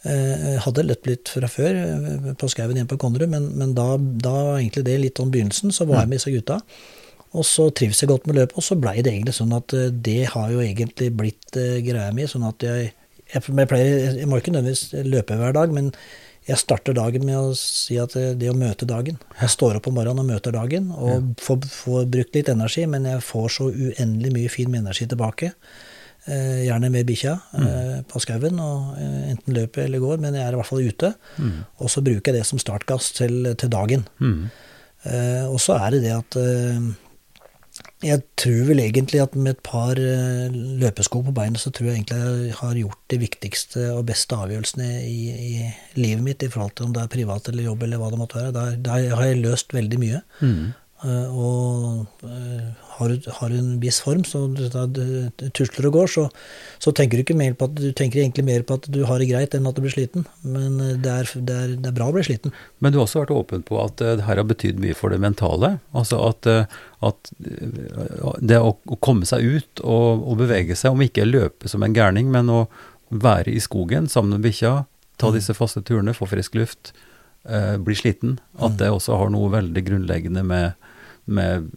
[0.05, 3.95] Eh, hadde løpt litt fra før, eh, på skauen hjemme på Konnerud, men, men da,
[3.97, 5.73] da var egentlig det litt om begynnelsen.
[5.73, 6.59] Så var jeg med disse gutta.
[7.35, 9.89] Og så trives jeg godt med løpet, og så blei det egentlig sånn at eh,
[9.89, 12.29] det har jo egentlig blitt greia mi.
[12.29, 12.93] Sånn at jeg
[13.33, 15.89] jeg, pleier, jeg må ikke nødvendigvis løpe hver dag, men
[16.45, 19.87] jeg starter dagen med å si at det, det å møte dagen Jeg står opp
[19.89, 23.71] om morgenen og møter dagen, og får, får brukt litt energi, men jeg får så
[23.73, 25.55] uendelig mye fin energi tilbake.
[26.25, 30.47] Eh, gjerne med bikkja eh, på skauen, og eh, enten løper eller går, men jeg
[30.47, 31.11] er i hvert fall ute.
[31.85, 34.07] Og så bruker jeg det som startgass til, til dagen.
[34.25, 34.47] Mm.
[35.05, 36.87] Eh, og så er det det at eh,
[38.05, 41.99] jeg tror vel egentlig at med et par eh, løpesko på beinet, så tror jeg
[41.99, 46.73] egentlig jeg har gjort de viktigste og beste avgjørelsene i, i livet mitt i forhold
[46.77, 48.55] til om det er privat eller jobb eller hva det måtte være.
[48.57, 50.23] Der, der har jeg løst veldig mye.
[50.41, 50.73] Mm.
[51.05, 54.85] Eh, og eh, har du, har du en viss form, så du, da
[55.53, 56.23] tusler og går, så,
[56.81, 59.19] så tenker du ikke mer på at du tenker egentlig mer på at du har
[59.21, 60.25] det greit enn at du blir sliten.
[60.47, 62.55] Men eh, det er, det er, det er bra å bli sliten.
[62.81, 65.21] Men du har også vært åpen på at det her har betydd mye for det
[65.23, 65.75] mentale.
[65.93, 66.49] Altså at,
[67.05, 67.33] at
[68.41, 71.95] det å, å komme seg ut og, og bevege seg, om ikke løpe som en
[71.97, 72.65] gærning, men å
[73.15, 74.85] være i skogen sammen med bikkja,
[75.21, 75.37] ta Mm.
[75.37, 76.93] disse faste turene, få frisk luft,
[77.47, 78.65] eh, bli sliten, Mm.
[78.67, 80.73] at det også har noe veldig grunnleggende med,
[81.27, 81.73] med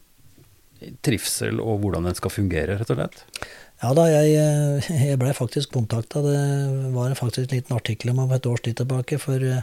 [1.06, 3.24] trivsel og hvordan den skal fungere, rett og slett.
[3.82, 6.24] Ja da, jeg, eh, jeg blei faktisk kontakta.
[6.26, 9.20] Det var faktisk en liten artikkel om et års tid tilbake.
[9.22, 9.62] For eh,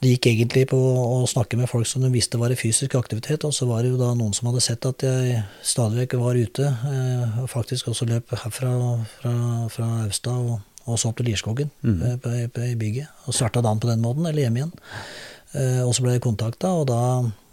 [0.00, 3.44] det gikk egentlig på å snakke med folk som de visste var i fysisk aktivitet.
[3.46, 6.38] Og så var det jo da noen som hadde sett at jeg stadig vekk var
[6.38, 6.70] ute.
[6.70, 8.74] eh, Og faktisk også løp herfra
[9.18, 9.34] fra,
[9.74, 11.70] fra Austa og, og så opp til Lierskogen
[12.22, 13.10] på, i bygget.
[13.26, 14.72] Og starta dagen på den måten, eller hjemme igjen.
[15.84, 17.00] Og så ble jeg kontakta, og da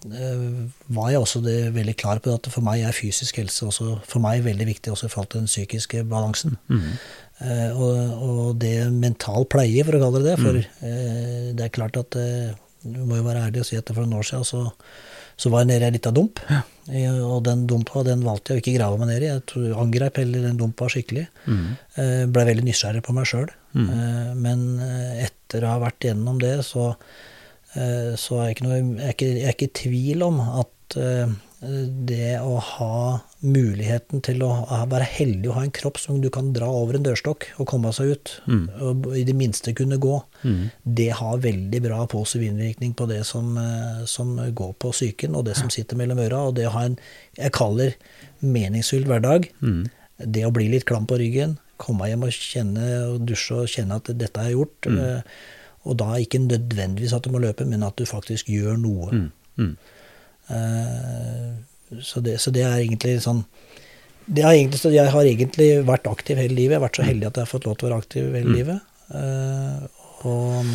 [0.05, 4.21] var jeg også det veldig klar på at for meg er fysisk helse også for
[4.23, 6.57] meg veldig viktig også i forhold til den psykiske balansen.
[7.41, 10.37] Eh, og, og det mental pleie, for å kalle det det.
[10.41, 12.55] For eh, det er klart at eh,
[12.87, 14.61] Du må jo være ærlig og si at for noen år siden så,
[15.37, 16.39] så var jeg nede i ei lita dump.
[16.49, 16.61] Ja.
[17.27, 19.31] og den dumpa den valgte jeg å ikke grave meg ned i.
[19.33, 21.25] Jeg tror, angreip heller den dumpa skikkelig.
[21.49, 23.49] Eh, Blei veldig nysgjerrig på meg sjøl.
[23.77, 27.35] Eh, men eh, etter å ha vært gjennom det, så eh,
[28.17, 30.97] så er jeg, ikke noe, jeg, er ikke, jeg er ikke i tvil om at
[31.01, 31.35] eh,
[32.07, 32.97] det å ha
[33.41, 34.51] muligheten til å
[34.91, 37.89] være heldig og ha en kropp som du kan dra over en dørstokk og komme
[37.97, 38.33] seg ut,
[38.77, 40.19] og i det minste kunne gå,
[40.83, 45.45] det har veldig bra positiv innvirkning på det som, eh, som går på psyken, og
[45.49, 46.99] det som sitter mellom øra, og det å ha en,
[47.37, 47.97] jeg kaller
[48.41, 49.49] meningsfylt hverdag,
[50.17, 53.97] det å bli litt klam på ryggen, komme hjem og kjenne og dusje og kjenne
[53.97, 55.21] at dette er gjort, eh,
[55.87, 59.23] og da ikke nødvendigvis at du må løpe, men at du faktisk gjør noe.
[59.57, 59.71] Mm.
[60.51, 61.49] Eh,
[62.03, 63.45] Så det, så det er egentlig sånn
[64.27, 66.73] det er egentlig, Jeg har egentlig vært aktiv hele livet.
[66.75, 68.55] Jeg har vært så heldig at jeg har fått lov til å være aktiv hele
[68.57, 68.81] livet.
[69.07, 69.87] Uh,
[70.27, 70.65] og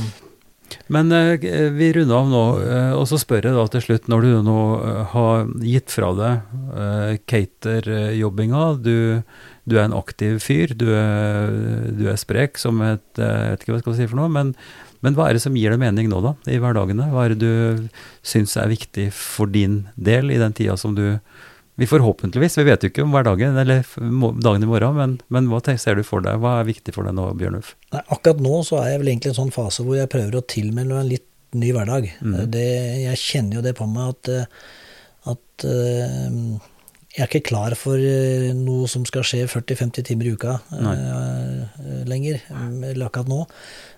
[0.88, 1.36] Men eh,
[1.76, 4.60] vi runder av nå, eh, og så spør jeg da til slutt, når du nå
[4.80, 9.20] eh, har gitt fra deg eh, caterjobbinga, du,
[9.68, 11.52] du er en aktiv fyr, du er,
[11.92, 14.54] du er sprek som et Jeg vet ikke hva jeg skal si for noe, men,
[15.02, 17.10] men hva er det som gir deg mening nå, da, i hverdagene?
[17.12, 17.88] Hva er det du
[18.26, 21.18] syns er viktig for din del i den tida som du
[21.80, 23.80] vi forhåpentligvis, vi vet jo ikke om hverdagen eller
[24.44, 26.36] dagen i morgen, men, men hva ser du for deg?
[26.42, 27.72] Hva er viktig for deg nå, Bjørnulf?
[27.94, 30.36] Nei, akkurat nå så er jeg vel egentlig i en sånn fase hvor jeg prøver
[30.36, 31.26] å tilmelde en litt
[31.56, 32.10] ny hverdag.
[32.20, 32.36] Mm.
[32.52, 32.66] Det,
[33.06, 34.68] jeg kjenner jo det på meg at, eh,
[35.32, 36.36] at eh,
[37.12, 42.04] jeg er ikke klar for eh, noe som skal skje 40-50 timer i uka uh,
[42.08, 43.42] lenger, eller akkurat nå.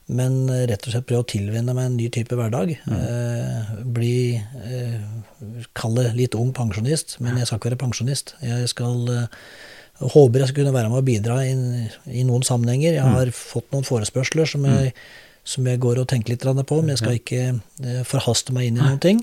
[0.07, 2.75] Men rett og slett prøve å tilvenne meg en ny type hverdag.
[2.85, 2.97] Mm.
[2.99, 8.35] Uh, bli uh, Kall det litt ung pensjonist, men jeg skal ikke være pensjonist.
[8.45, 9.09] Jeg skal
[10.01, 11.53] håper jeg skal kunne være med å bidra i,
[12.11, 12.97] i noen sammenhenger.
[12.97, 13.17] Jeg mm.
[13.17, 13.37] har mm.
[13.37, 15.45] fått noen forespørsler som jeg, mm.
[15.55, 18.85] som jeg, går og tenker litt på, men jeg skal ikke forhaste meg inn i
[18.85, 19.23] noen ting.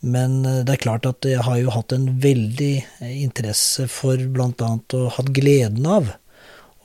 [0.00, 2.72] Men eh, det er klart at jeg har jo hatt en veldig
[3.04, 4.72] eh, interesse for bl.a.
[4.96, 6.14] og hatt gleden av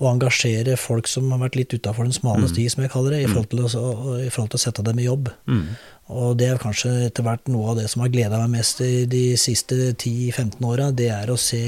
[0.01, 2.49] å engasjere folk som har vært litt utafor den smale mm.
[2.51, 3.35] sti, som jeg kaller det, i mm.
[3.35, 5.29] forhold, til å, i forhold til å, sette dem i jobb.
[5.47, 5.69] Mm.
[6.15, 9.05] Og det er kanskje etter hvert noe av det som har gleda meg mest i
[9.09, 10.91] de siste 10-15 åra.
[10.95, 11.63] Det er å se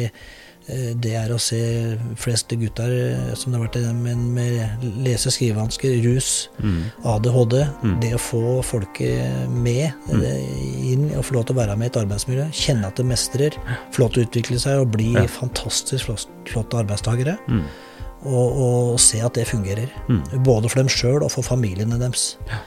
[0.67, 1.59] Eh, det er å se
[2.19, 6.79] flest gutter eh, som det har vært med, med lese- og skrivevansker, rus, mm.
[7.07, 7.57] ADHD.
[7.83, 7.95] Mm.
[8.03, 10.25] Det å få folket med mm.
[10.91, 13.59] inn og få lov til å være med i et arbeidsmiljø, kjenne at det mestrer,
[13.95, 15.27] få lov til å utvikle seg og bli ja.
[15.37, 16.11] fantastisk
[16.51, 17.37] flotte arbeidstakere.
[18.25, 19.91] Og, og, se at det fungerer.
[20.09, 20.23] Mm.
[20.43, 22.35] Både for dem sjøl og for familiene deres.
[22.49, 22.63] Ja.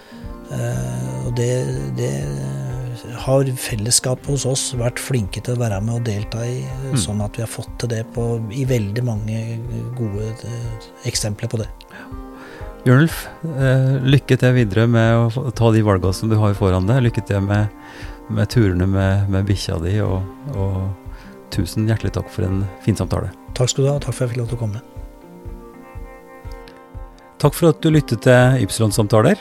[0.50, 1.50] Uh, og det,
[1.98, 2.10] det
[3.22, 6.96] har fellesskapet hos oss vært flinke til å være med og delta i, mm.
[6.98, 9.38] sånn at vi har fått til det på, i veldig mange
[9.98, 11.68] gode eh, eksempler på det.
[12.82, 17.02] Bjørnulf, uh, lykke til videre med å ta de valgene som du har foran deg.
[17.06, 17.68] Lykke til med,
[18.32, 20.24] med turene med, med bikkja di, og,
[20.56, 20.88] og,
[21.54, 23.32] tusen hjertelig takk for en fin samtale.
[23.58, 24.82] Takk skal du ha, og takk for at jeg fikk lov til å komme.
[27.40, 29.40] Takk for at du lyttet til Ypsilon-samtaler.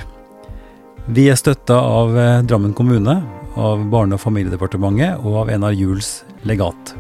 [1.12, 3.18] Vi er støtta av eh, Drammen kommune,
[3.60, 6.94] av Barne- og familiedepartementet og av Enar Juels legat.